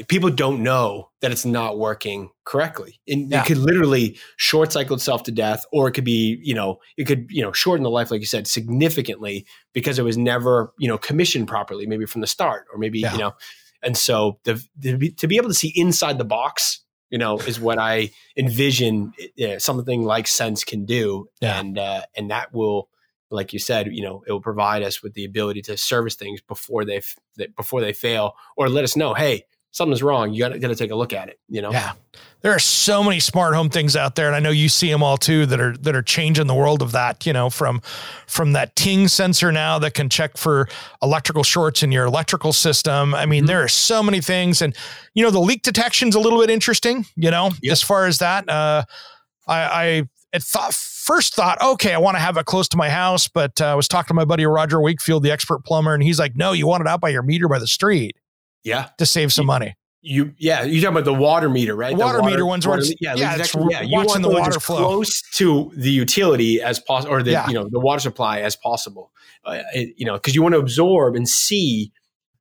[0.08, 3.00] People don't know that it's not working correctly.
[3.06, 3.42] And Yeah.
[3.42, 7.04] it could literally short cycle itself to death, or it could be, you know, it
[7.04, 10.88] could, you know, shorten the life, like you said, significantly because it was never, you
[10.88, 13.12] know, commissioned properly, maybe from the start, or maybe, Yeah.
[13.12, 13.32] you know,
[13.82, 16.80] and so the, the, to be able to see inside the box,
[17.10, 19.12] you know, is what I envision
[19.44, 21.28] uh, something like Sense can do.
[21.40, 21.60] Yeah.
[21.60, 22.88] And, uh, and that will,
[23.30, 26.40] like you said, you know, it will provide us with the ability to service things
[26.40, 27.16] before they, f-
[27.56, 29.44] before they fail or let us know, Hey,
[29.74, 30.32] something's wrong.
[30.32, 31.38] You got to take a look at it.
[31.48, 31.70] You know.
[31.70, 31.92] Yeah.
[32.40, 35.02] There are so many smart home things out there, and I know you see them
[35.02, 37.24] all too that are that are changing the world of that.
[37.26, 37.80] You know, from
[38.26, 40.68] from that Ting sensor now that can check for
[41.02, 43.14] electrical shorts in your electrical system.
[43.14, 43.46] I mean, Mhm.
[43.48, 44.76] there are so many things, and
[45.14, 47.06] you know, the leak detection's a little bit interesting.
[47.16, 47.72] You know, Yep.
[47.72, 48.84] as far as that, uh,
[49.48, 50.04] I,
[50.34, 53.60] I thought first thought, okay, I want to have it close to my house, but
[53.60, 56.34] uh, I was talking to my buddy Roger Wakefield, the expert plumber, and he's like,
[56.34, 58.16] no, you want it out by your meter by the street
[58.64, 58.88] Yeah.
[58.98, 59.74] to save some money.
[60.06, 60.64] You yeah.
[60.64, 61.96] You talking about the water meter, right?
[61.96, 63.68] The Water meter ones water- it's- yeah, yeah, detection.
[63.70, 63.80] yeah.
[63.80, 64.76] You watching want the the, water flow.
[64.84, 67.46] close to the utility as possible, or the Yeah.
[67.48, 69.12] you know the water supply as possible.
[69.46, 71.90] Uh, it- you know, because you want to absorb and see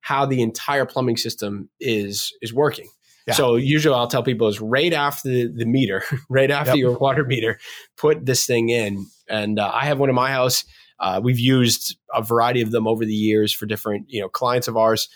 [0.01, 2.89] how the entire plumbing system is is working.
[3.27, 3.35] Yeah.
[3.35, 6.77] So usually I'll tell people is right after the, the meter, right after Yep.
[6.77, 7.57] your water meter,
[7.95, 9.05] put this thing in.
[9.29, 10.65] And uh, I have one in my house.
[10.99, 14.67] Uh, we've used a variety of them over the years for different you know clients
[14.67, 15.07] of ours.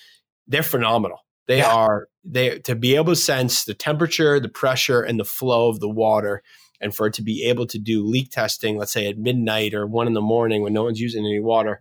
[0.47, 1.19] They're phenomenal.
[1.47, 1.73] They Yeah.
[1.73, 5.79] are they to be able to sense the temperature, the pressure, and the flow of
[5.79, 6.43] the water,
[6.81, 9.87] and for it to be able to do leak testing, let's say at midnight or
[9.87, 11.79] one in the morning when no one's using any water,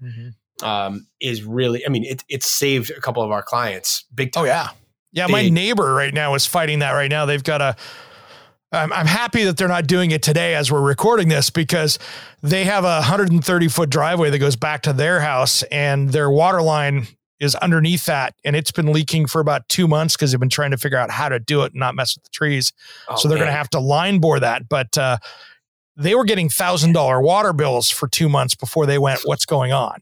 [0.63, 1.85] um, is really.
[1.85, 4.45] I mean, it it saved a couple of our clients big time.
[4.45, 4.69] Oh yeah,
[5.13, 5.27] yeah.
[5.27, 7.27] My neighbor right now is fighting that right now.
[7.27, 7.77] They've got a.
[8.73, 11.99] I'm, I'm happy that they're not doing it today as we're recording this because
[12.43, 16.61] they have a 130 foot driveway that goes back to their house and their water
[16.61, 17.07] line
[17.41, 20.71] is underneath that and it's been leaking for about two months because they've been trying
[20.71, 22.73] to figure out how to do it and not mess with the trees.
[23.09, 24.69] Oh, so they're going to have to line bore that.
[24.69, 25.19] But uh,
[25.97, 29.21] they were getting thousand dollar water bills for two months before they went.
[29.25, 30.01] What's going on?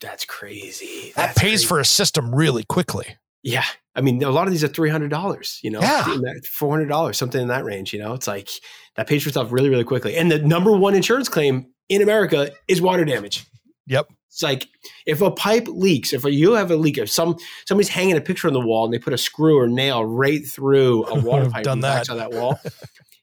[0.00, 1.12] That's crazy.
[1.16, 1.66] That pays crazy.
[1.66, 3.16] for a system really quickly.
[3.42, 3.64] Yeah.
[3.94, 5.58] I mean, a lot of these are three hundred dollars.
[5.62, 6.04] You know, Yeah.
[6.52, 7.94] four hundred dollars, something in that range.
[7.94, 8.50] You know, it's like
[8.96, 10.16] that pays for itself really, really quickly.
[10.16, 13.46] And the number one insurance claim in America is water damage.
[13.86, 14.08] Yep.
[14.36, 14.68] It's like
[15.06, 18.46] if a pipe leaks, if you have a leak, if some somebody's hanging a picture
[18.48, 21.64] on the wall and they put a screw or nail right through a water pipe
[21.64, 22.10] done on that.
[22.10, 22.60] of that wall,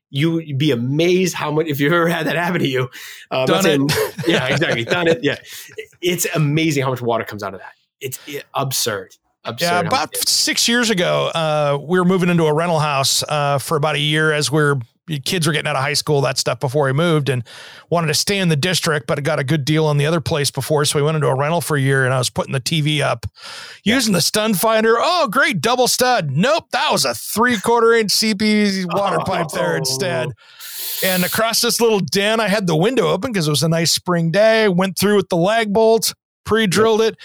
[0.09, 1.67] you'd be amazed how much.
[1.67, 2.89] If you've ever had that happen to you,
[3.29, 3.89] uh, I'm Done saying-
[4.27, 5.19] yeah, exactly, done it.
[5.21, 5.37] Yeah,
[6.01, 7.73] it's amazing how much water comes out of that.
[8.01, 9.15] It's it, absurd.
[9.45, 9.65] Absurd.
[9.67, 13.77] Yeah, about six years ago, uh, we were moving into a rental house uh, for
[13.77, 14.77] about a year as we're
[15.25, 17.43] kids were getting out of high school, that stuff before we moved, and
[17.89, 20.49] wanted to stay in the district, but got a good deal on the other place
[20.51, 22.05] before, so we went into a rental for a year.
[22.05, 23.25] And I was putting the TV up,
[23.83, 24.95] using the stun finder.
[24.97, 26.31] Oh, great double stud!
[26.31, 29.77] Nope, that was a three quarter inch CP water pipe there Oh.
[29.77, 30.29] instead.
[31.03, 33.91] And across this little den, I had the window open because it was a nice
[33.91, 34.67] spring day.
[34.69, 36.13] Went through with the lag bolt,
[36.45, 37.17] pre-drilled it.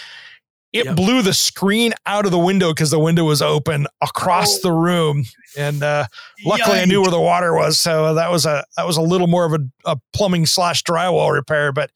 [0.72, 0.96] It Yep.
[0.96, 4.60] blew the screen out of the window because the window was open across Oh.
[4.64, 5.24] the room.
[5.56, 6.06] And uh,
[6.44, 9.26] luckily, I knew where the water was, so that was a that was a little
[9.28, 9.60] more of a,
[9.92, 11.72] a plumbing slash drywall repair.
[11.72, 11.90] But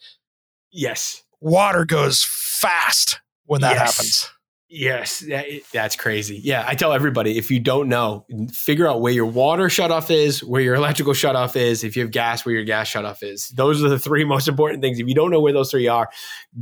[0.71, 1.23] Yes.
[1.41, 3.97] water goes fast when that Yes.
[3.97, 4.31] happens.
[4.75, 6.41] Yes, that, that's crazy.
[6.43, 10.43] Yeah, I tell everybody if you don't know, figure out where your water shutoff is,
[10.43, 13.49] where your electrical shutoff is, if you have gas, where your gas shutoff is.
[13.49, 14.99] Those are the three most important things.
[14.99, 16.09] If you don't know where those three are,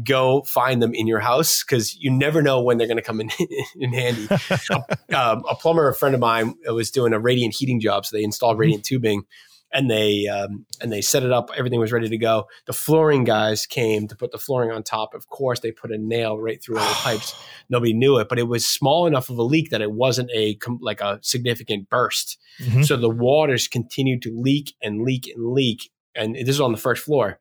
[0.03, 3.21] go find them in your house because you never know when they're going to come
[3.21, 3.31] in
[3.79, 4.27] in handy.
[4.71, 8.17] a, um, a plumber, a friend of mine, was doing a radiant heating job, so
[8.17, 8.61] they installed mm-hmm.
[8.63, 9.25] radiant tubing
[9.73, 11.51] and they um, and they set it up.
[11.57, 12.47] Everything was ready to go.
[12.67, 15.15] The flooring guys came to put the flooring on top.
[15.15, 17.35] Of course, they put a nail right through all the pipes.
[17.69, 20.59] Nobody knew it, but it was small enough of a leak that it wasn't a
[20.81, 22.39] like a significant burst.
[22.61, 22.83] Mm-hmm.
[22.83, 25.91] So the waters continued to leak and leak and leak.
[26.15, 27.39] And this is on the first floor.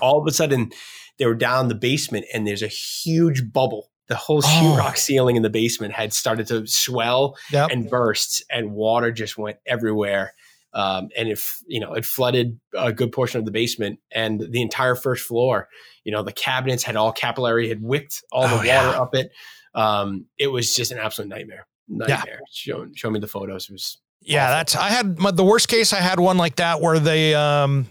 [0.00, 0.70] All of a sudden,
[1.18, 4.94] they were down the basement, and there's a huge bubble the whole sheetrock oh.
[4.94, 7.70] ceiling in the basement had started to swell yep.
[7.70, 10.32] and burst, and water just went everywhere.
[10.78, 14.62] Um, and if you know it flooded a good portion of the basement and the
[14.62, 15.68] entire first floor
[16.04, 18.90] you know the cabinets had all capillary had wicked all the oh, water yeah.
[18.90, 19.32] up it
[19.74, 22.36] um, it was just an absolute nightmare nightmare yeah.
[22.52, 24.54] show, show me the photos it was yeah awful.
[24.54, 27.88] that's i had my, the worst case i had one like that where they um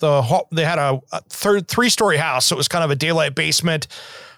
[0.00, 2.96] the they had a, a third three story house so it was kind of a
[2.96, 3.88] daylight basement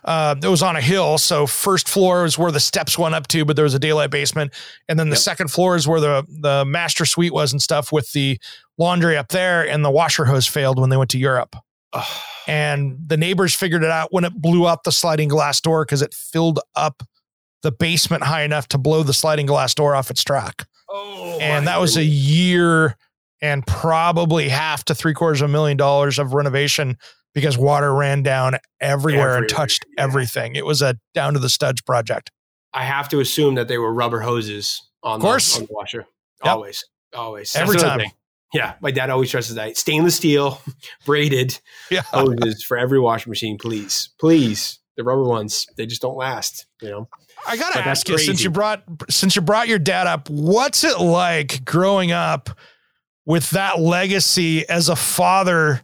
[0.04, 1.18] uh, it was on a hill.
[1.18, 4.11] So first floor is where the steps went up to, but there was a daylight
[4.11, 4.52] basement.
[4.88, 5.22] And then the yep.
[5.22, 8.40] second floor is where the, the master suite was and stuff with the
[8.78, 9.68] laundry up there.
[9.68, 11.56] And the washer hose failed when they went to Europe.
[12.46, 16.00] And the neighbors figured it out when it blew up the sliding glass door because
[16.00, 17.02] it filled up
[17.61, 20.66] the basement high enough to blow the sliding glass door off its track.
[20.88, 22.96] Oh, and that was a year
[23.41, 26.97] and probably half to three quarters of a million dollars of renovation
[27.34, 30.05] because water ran down everywhere, and touched yeah.
[30.05, 30.57] everything.
[30.57, 32.30] It was a down to the studs project.
[32.72, 35.55] I have to assume that they were rubber hoses on, course.
[35.55, 36.07] The, on the washer.
[36.45, 36.53] Yep.
[36.53, 36.84] Always,
[37.14, 37.57] always.
[37.57, 38.11] Every That's time.
[38.53, 40.61] Yeah, my dad always stresses that stainless steel
[41.07, 41.61] braided
[41.91, 42.03] yeah.
[42.03, 44.78] hoses for every washing machine, please, please.
[44.97, 46.66] The rubber ones, they just don't last.
[46.82, 47.09] You know.
[47.47, 50.82] I gotta but ask you since you brought since you brought your dad up, what's
[50.82, 52.51] it like growing up
[53.29, 55.83] with that legacy as a father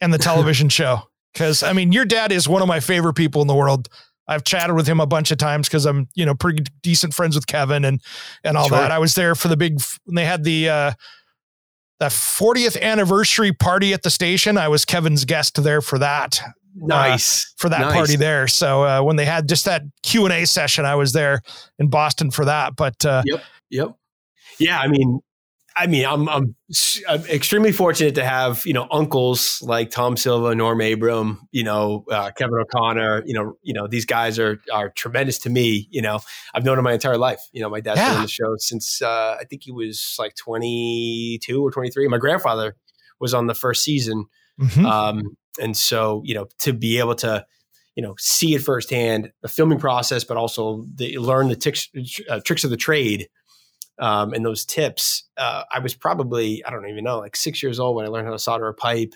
[0.00, 0.98] and the television show.
[1.32, 3.88] Because I mean, your dad is one of my favorite people in the world.
[4.28, 7.36] I've chatted with him a bunch of times because I'm, you know, pretty decent friends
[7.36, 8.02] with Kevin and
[8.42, 8.78] and all sure.
[8.78, 8.90] that.
[8.90, 10.92] I was there for the big when they had the uh
[12.00, 14.58] the 40th anniversary party at the station.
[14.58, 16.42] I was Kevin's guest there for that.
[16.42, 17.94] Uh, nice uh, for that nice.
[17.94, 18.48] party there.
[18.48, 21.40] So uh, when they had just that Q and A session, I was there
[21.78, 22.74] in Boston for that.
[22.76, 23.94] But uh, yep, yep,
[24.58, 24.78] yeah.
[24.80, 25.20] I mean,
[25.76, 26.56] I mean, I'm, I'm,
[27.06, 32.04] I'm extremely fortunate to have you know uncles like Tom Silva, Norm Abram, you know
[32.10, 33.24] uh, Kevin O'Connor.
[33.26, 35.86] You know, you know these guys are are tremendous to me.
[35.90, 36.20] You know,
[36.54, 37.40] I've known them my entire life.
[37.52, 38.08] You know, my dad's yeah.
[38.08, 42.08] been on the show since uh, I think he was like 22 or 23.
[42.08, 42.74] My grandfather
[43.20, 44.26] was on the first season,
[44.58, 44.86] mm-hmm.
[44.86, 47.44] um, and so you know to be able to
[47.96, 51.90] you know see it firsthand, the filming process, but also the, learn the ticks,
[52.30, 53.28] uh, tricks of the trade
[53.98, 55.24] um, and those tips.
[55.36, 58.26] Uh, I was probably I don't even know like six years old when I learned
[58.26, 59.14] how to solder a pipe.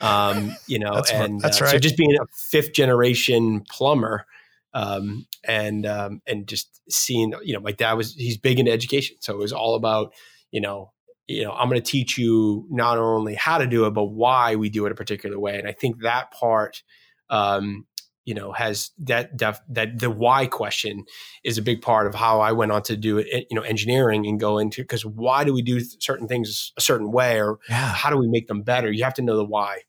[0.00, 1.72] Um, you know, that's and that's uh, right.
[1.72, 4.26] so just being a fifth generation plumber.
[4.74, 9.16] Um, and um, and just seeing, you know, my dad was he's big into education,
[9.20, 10.14] so it was all about,
[10.50, 10.92] you know,
[11.26, 14.56] you know, I'm going to teach you not only how to do it, but why
[14.56, 15.58] we do it a particular way.
[15.58, 16.82] And I think that part
[17.30, 17.86] um,
[18.24, 21.04] you know has that def, that the why question
[21.44, 24.26] is a big part of how I went on to do it you know engineering
[24.26, 27.92] and go into because why do we do certain things a certain way or yeah.
[27.92, 29.80] how do we make them better you have to know the why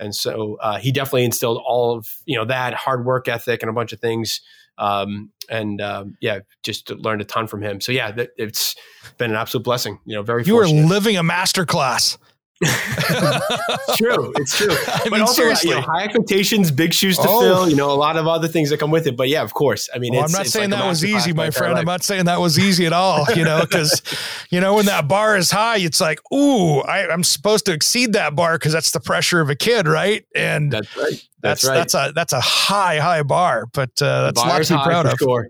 [0.00, 3.70] and so uh, he definitely instilled all of you know that hard work ethic and
[3.70, 4.40] a bunch of things
[4.78, 8.76] um, and um, yeah just learned a ton from him so yeah it's
[9.16, 10.84] been an absolute blessing you know very you fortunate.
[10.84, 12.18] are living a master class
[12.60, 14.32] it's true.
[14.36, 14.70] It's true.
[14.88, 15.70] I but mean, also, seriously.
[15.70, 17.40] You know, high expectations, big shoes to oh.
[17.40, 19.16] fill, you know, a lot of other things that come with it.
[19.16, 19.88] But yeah, of course.
[19.94, 21.78] I mean, well, I'm not saying like that was easy, my friend.
[21.78, 24.02] I'm not saying that was easy at all, you know, because,
[24.50, 28.14] you know, when that bar is high, it's like, ooh, I, am supposed to exceed
[28.14, 30.24] that bar because that's the pressure of a kid, right?
[30.34, 31.28] And that's right.
[31.40, 31.74] That's, that's right.
[31.74, 35.06] That's a that's a high, high bar, but uh, that's a lot to be proud
[35.06, 35.18] of.
[35.18, 35.48] Sure.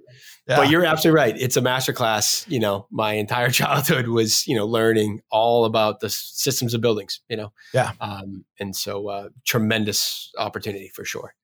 [0.48, 0.56] Yeah.
[0.56, 1.38] But you're absolutely right.
[1.38, 2.50] It's a masterclass.
[2.50, 7.20] You know, my entire childhood was, you know, learning all about the systems of buildings,
[7.28, 7.52] you know?
[7.74, 7.92] Yeah.
[8.00, 11.34] Um, and so, uh, tremendous opportunity for sure.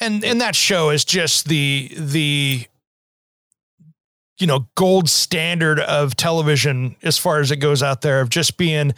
[0.00, 2.66] And, and that show is just the, the,
[4.38, 8.58] you know, gold standard of television as far as it goes out there of just
[8.58, 8.92] being,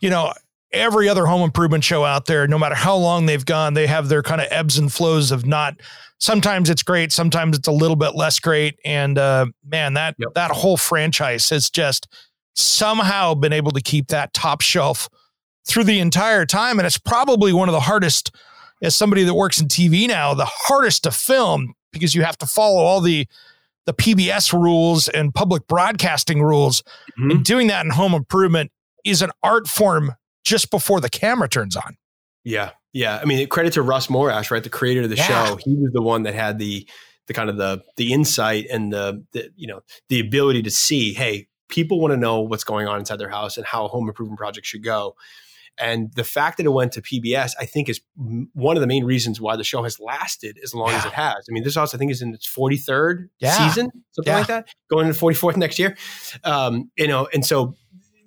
[0.00, 0.32] you know,
[0.72, 4.08] every other home improvement show out there, no matter how long they've gone, they have
[4.08, 5.80] their kind of ebbs and flows of not
[6.18, 8.78] sometimes it's great, sometimes it's a little bit less great.
[8.84, 10.34] And uh, man, that yep.
[10.34, 12.08] that whole franchise has just
[12.54, 15.08] somehow been able to keep that top shelf
[15.66, 16.78] through the entire time.
[16.78, 18.34] And it's probably one of the hardest,
[18.82, 22.46] as somebody that works in TV now, the hardest to film because you have to
[22.46, 23.26] follow all the
[23.86, 26.82] the PBS rules and public broadcasting rules.
[27.18, 27.30] Mm-hmm.
[27.30, 28.70] And doing that in home improvement
[29.02, 30.12] is an art form
[30.44, 31.96] just before the camera turns on.
[32.44, 32.70] Yeah.
[32.92, 33.18] Yeah.
[33.20, 34.62] I mean, credit to Russ Morash, right?
[34.62, 35.46] The creator of the yeah.
[35.46, 35.56] show.
[35.56, 36.88] He was the one that had the
[37.26, 41.12] the kind of the the insight and the, the you know the ability to see,
[41.12, 44.08] hey, people want to know what's going on inside their house and how a home
[44.08, 45.14] improvement project should go.
[45.80, 48.00] And the fact that it went to PBS, I think, is
[48.52, 50.98] one of the main reasons why the show has lasted as long yeah.
[50.98, 51.36] as it has.
[51.48, 53.68] I mean, this house, I think, is in its 43rd yeah.
[53.68, 54.38] season, something yeah.
[54.38, 55.96] like that, going into 44th next year.
[56.42, 57.76] Um, you know, and so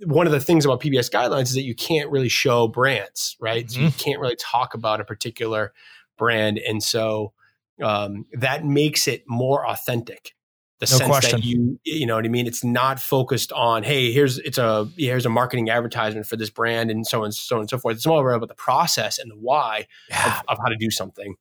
[0.05, 3.65] one of the things about PBS guidelines is that you can't really show brands, right?
[3.65, 3.73] Mm-hmm.
[3.73, 3.97] So you mm-hmm.
[3.97, 5.73] can't really talk about a particular
[6.17, 6.57] brand.
[6.59, 7.33] And so
[7.81, 10.35] um, that makes it more authentic
[10.81, 11.39] the no sense question.
[11.39, 12.47] that you you know what I mean.
[12.47, 16.89] It's not focused on hey here's it's a here's a marketing advertisement for this brand
[16.89, 17.97] and so on so on and so forth.
[17.97, 20.39] It's more about the process and the why yeah.
[20.39, 21.35] of, of, how to do something.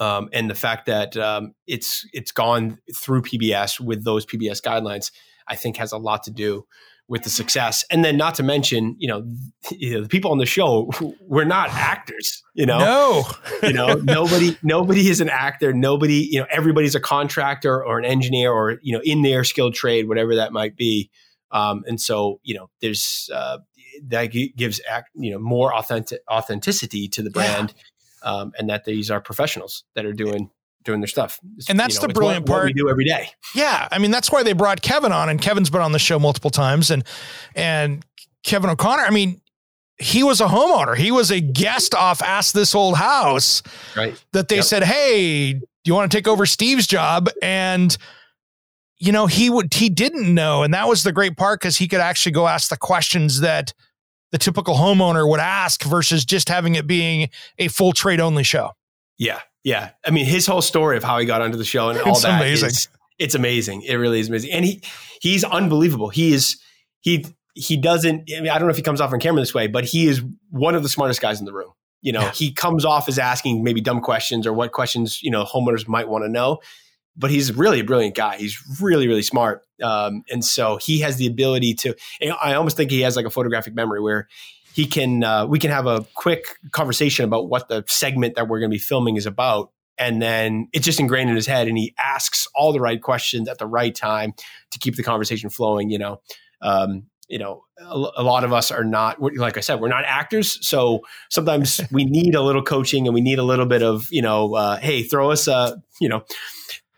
[0.00, 5.12] Um, and the fact that um, it's it's gone through PBS with those PBS guidelines,
[5.46, 6.66] I think has a lot to do
[7.08, 7.84] with the success.
[7.90, 9.26] And then not to mention, you know,
[9.70, 10.90] you know, the people on the show
[11.26, 12.78] we're not actors, you know.
[12.78, 13.24] No.
[13.62, 18.04] you know, nobody nobody is an actor, nobody, you know, everybody's a contractor or an
[18.04, 21.10] engineer or, you know, in their skilled trade, whatever that might be.
[21.50, 23.58] Um, and so, you know, there's uh,
[24.08, 27.72] that gives act, you know, more authentic authenticity to the brand.
[27.74, 27.82] Yeah.
[28.20, 30.50] Um, and that these are professionals that are doing
[30.84, 31.38] doing their stuff.
[31.56, 33.30] It's, and that's you know, the brilliant what, part what we do every day.
[33.54, 36.18] Yeah, I mean that's why they brought Kevin on, and Kevin's been on the show
[36.18, 37.04] multiple times, and
[37.54, 38.04] and
[38.44, 39.02] Kevin O'Connor.
[39.02, 39.40] I mean,
[39.98, 40.96] he was a homeowner.
[40.96, 43.62] He was a guest off Ask This Old House.
[43.96, 44.22] Right.
[44.32, 44.64] That they yep.
[44.64, 47.96] said, "Hey, do you want to take over Steve's job?" And
[48.98, 51.88] you know, he would he didn't know, and that was the great part because he
[51.88, 53.72] could actually go ask the questions that
[54.30, 58.72] the typical homeowner would ask versus just having it being a full trade only show.
[59.16, 59.90] Yeah, yeah.
[60.04, 62.22] I mean, his whole story of how he got onto the show and all it's
[62.22, 62.68] that amazing.
[62.68, 62.88] Is,
[63.18, 63.82] it's amazing.
[63.82, 64.52] It really is amazing.
[64.52, 64.82] And he
[65.20, 66.08] he's unbelievable.
[66.08, 66.58] He is
[67.00, 69.54] he he doesn't I, mean, I don't know if he comes off on camera this
[69.54, 71.72] way, but he is one of the smartest guys in the room.
[72.00, 72.32] You know, yeah.
[72.32, 76.08] he comes off as asking maybe dumb questions or what questions, you know, homeowners might
[76.08, 76.58] want to know.
[77.16, 78.36] But he's really a brilliant guy.
[78.36, 79.62] He's really, really smart.
[79.82, 81.96] Um, and so he has the ability to,
[82.40, 84.28] I almost think he has like a photographic memory where
[84.78, 88.60] he can uh, we can have a quick conversation about what the segment that we're
[88.60, 89.72] going to be filming is about.
[89.98, 93.48] And then it's just ingrained in his head and he asks all the right questions
[93.48, 94.34] at the right time
[94.70, 96.20] to keep the conversation flowing you know?
[96.62, 100.02] Um, you know a, a, lot of us are not like i said we're not
[100.06, 104.06] actors so sometimes we need a little coaching and we need a little bit of
[104.10, 106.24] you know uh, hey throw us a you know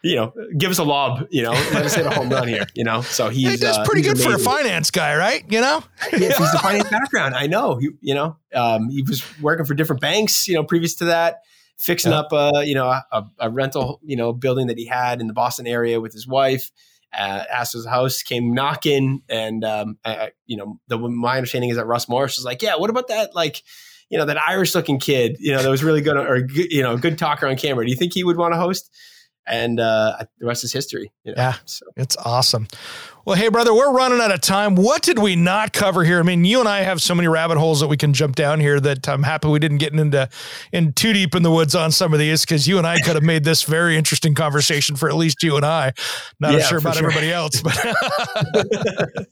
[0.02, 2.66] you know, give us a lob, you know, let us hit a home run here,
[2.74, 3.02] you know.
[3.02, 4.30] So he's that's uh, pretty good amazing.
[4.30, 5.44] for a finance guy, right?
[5.48, 7.34] You know, yeah, he's a finance background.
[7.34, 10.94] I know, he, you know, um, he was working for different banks, you know, previous
[10.96, 11.40] to that,
[11.76, 12.20] fixing yeah.
[12.20, 15.34] up, a, you know, a, a, rental, you know, building that he had in the
[15.34, 16.70] Boston area with his wife.
[17.12, 21.76] Uh, asked his house, came knocking, and um, I, you know, the, my understanding is
[21.76, 23.64] that Russ Morash was like, "Yeah, what about that?" Like,
[24.10, 26.96] you know, that Irish looking kid, you know, that was really good or you know,
[26.96, 27.84] good talker on camera.
[27.84, 28.96] Do you think he would want to host?
[29.46, 31.10] And uh, the rest is history.
[31.24, 31.42] You know?
[31.42, 31.86] Yeah, so.
[31.96, 32.68] it's awesome.
[33.26, 34.74] Well, hey, brother, we're running out of time.
[34.76, 36.18] What did we not cover here?
[36.18, 38.60] I mean, you and I have so many rabbit holes that we can jump down
[38.60, 40.28] here that I'm happy we didn't get into
[40.72, 43.14] in too deep in the woods on some of these because you and I could
[43.14, 45.92] have made this very interesting conversation for at least you and I.
[46.40, 47.04] Not yeah, sure about sure.
[47.06, 47.76] everybody else, but.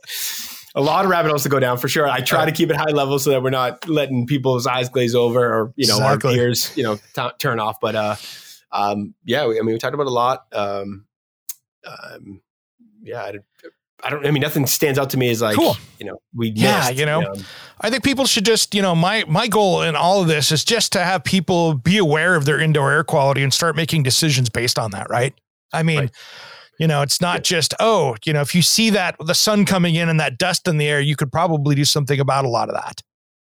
[0.74, 2.06] a lot of rabbit holes to go down for sure.
[2.06, 5.14] I try to keep it high level so that we're not letting people's eyes glaze
[5.14, 6.38] over or you know exactly.
[6.38, 7.80] our ears you know t- turn off.
[7.80, 8.16] But uh,
[8.72, 10.46] um, yeah, we, I mean, we talked about a lot.
[10.52, 11.06] Um,
[11.86, 12.40] um,
[13.02, 13.32] yeah, I,
[14.02, 14.26] I, don't.
[14.26, 15.76] I mean, nothing stands out to me as like, cool.
[15.98, 17.34] you know, we yeah, you know,
[17.80, 20.64] I think people should just, you know, my my goal in all of this is
[20.64, 24.48] just to have people be aware of their indoor air quality and start making decisions
[24.48, 25.08] based on that.
[25.10, 25.34] Right.
[25.72, 25.98] I mean.
[25.98, 26.10] Right.
[26.80, 29.96] You know, it's not just, oh, you know, if you see that the sun coming
[29.96, 32.68] in and that dust in the air, you could probably do something about a lot
[32.68, 33.02] of that.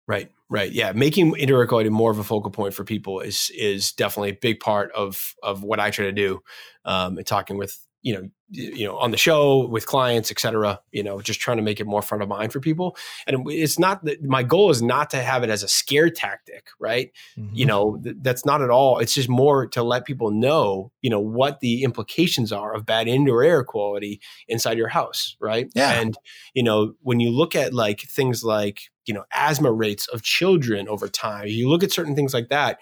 [0.08, 0.32] Right.
[0.52, 0.72] Right.
[0.72, 0.93] Yeah.
[0.93, 4.91] Making air more of a focal point for people is is definitely a big part
[4.93, 6.39] of of what I try to do.
[6.86, 11.04] Um, and talking with you know you know on the show with clients etc you
[11.04, 12.95] know just trying to make it more front of mind for people.
[13.28, 16.70] And it's not that my goal is not to have it as a scare tactic
[16.80, 17.12] right?
[17.38, 17.56] Mm-hmm.
[17.56, 19.00] you know th- that's not at all.
[19.00, 23.08] It's just more to let people know you know what the implications are of bad
[23.08, 25.70] indoor air quality inside your house right?
[25.76, 25.91] Yeah.
[26.00, 26.18] And
[26.54, 30.88] you know when you look at like things like you know asthma rates of children
[30.88, 32.80] over time you look at certain things like that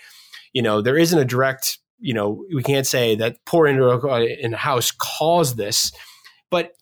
[0.53, 4.53] you know there isn't a direct you know, we can't say that poor indoor in
[4.53, 5.91] a house caused this,
[6.49, 6.73] but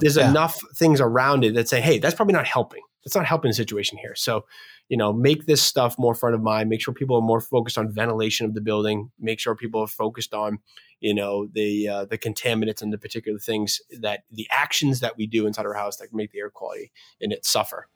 [0.00, 0.30] there's yeah.
[0.30, 2.82] enough things around it that say, hey, that's probably not helping.
[3.04, 4.14] That's not helping the situation here.
[4.14, 4.44] So,
[4.88, 6.68] you know, make this stuff more front of mind.
[6.68, 9.10] Make sure people are more focused on ventilation of the building.
[9.18, 10.58] Make sure people are focused on,
[11.00, 15.26] you know, the uh, the contaminants and the particular things that the actions that we
[15.26, 17.88] do inside our house that make the air quality in it suffer.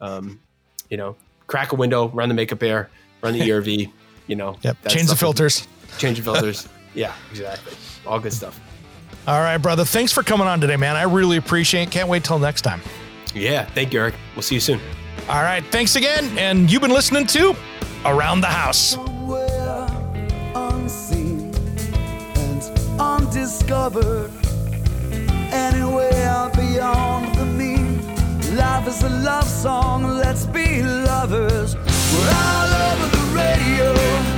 [0.00, 0.40] Um,
[0.88, 1.16] you know,
[1.46, 2.88] crack a window, run the makeup air,
[3.22, 3.92] run the ERV.
[4.26, 4.76] You know, yep.
[4.88, 5.60] change the filters.
[5.60, 6.68] Change the filters.
[6.94, 7.72] yeah, exactly.
[8.06, 8.58] All good stuff.
[9.26, 9.84] All right, brother.
[9.84, 10.96] Thanks for coming on today, man.
[10.96, 11.90] I really appreciate it.
[11.90, 12.80] Can't wait till next time.
[13.34, 14.14] Yeah, thank you, Eric.
[14.34, 14.80] We'll see you soon.
[15.28, 16.36] All right, thanks again.
[16.38, 17.54] And you've been listening to
[18.06, 18.96] Around the House.
[20.54, 21.52] unseen
[22.36, 22.62] and
[22.98, 24.30] undiscovered.
[25.52, 27.98] Anywhere beyond the mean.
[28.56, 31.76] Life is a love song, let's be lovers.
[31.76, 34.37] We're all over the radio.